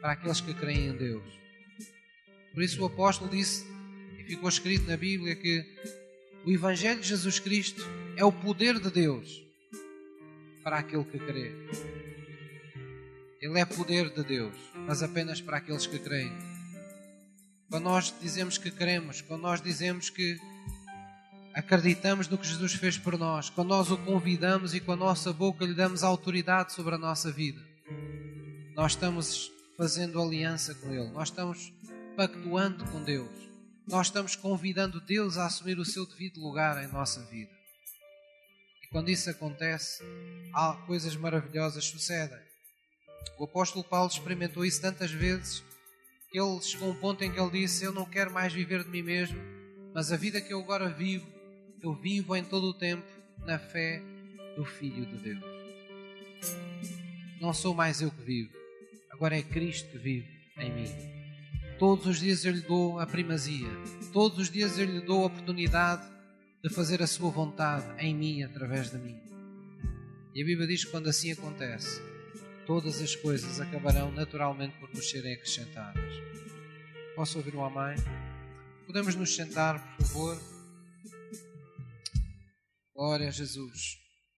[0.00, 1.24] para aqueles que creem em Deus.
[2.52, 3.66] Por isso o apóstolo disse,
[4.18, 5.64] e ficou escrito na Bíblia, que
[6.44, 7.82] o Evangelho de Jesus Cristo
[8.16, 9.42] é o poder de Deus
[10.62, 11.52] para aquele que crê.
[13.40, 14.54] Ele é poder de Deus,
[14.86, 16.32] mas apenas para aqueles que creem.
[17.70, 20.38] Quando nós dizemos que queremos, quando nós dizemos que
[21.58, 25.32] acreditamos no que Jesus fez por nós, quando nós o convidamos e com a nossa
[25.32, 27.60] boca lhe damos autoridade sobre a nossa vida,
[28.76, 31.72] nós estamos fazendo aliança com Ele, nós estamos
[32.16, 33.28] pactuando com Deus,
[33.88, 37.50] nós estamos convidando Deus a assumir o seu devido lugar em nossa vida.
[38.84, 40.04] E quando isso acontece,
[40.54, 42.38] há coisas maravilhosas sucedem.
[43.36, 45.64] O apóstolo Paulo experimentou isso tantas vezes
[46.30, 48.84] que ele chegou a um ponto em que ele disse: Eu não quero mais viver
[48.84, 49.38] de mim mesmo,
[49.92, 51.37] mas a vida que eu agora vivo,
[51.82, 53.06] eu vivo em todo o tempo
[53.46, 54.02] na fé
[54.56, 55.44] do Filho de Deus.
[57.40, 58.50] Não sou mais eu que vivo,
[59.10, 61.18] agora é Cristo que vive em mim.
[61.78, 63.68] Todos os dias eu lhe dou a primazia,
[64.12, 66.02] todos os dias eu lhe dou a oportunidade
[66.62, 69.20] de fazer a sua vontade em mim, através de mim.
[70.34, 72.02] E a Bíblia diz que quando assim acontece,
[72.66, 76.12] todas as coisas acabarão naturalmente por nos serem acrescentadas.
[77.14, 77.96] Posso ouvir um amém?
[78.86, 80.57] Podemos nos sentar, por favor?
[82.98, 84.07] Glória a Jesus.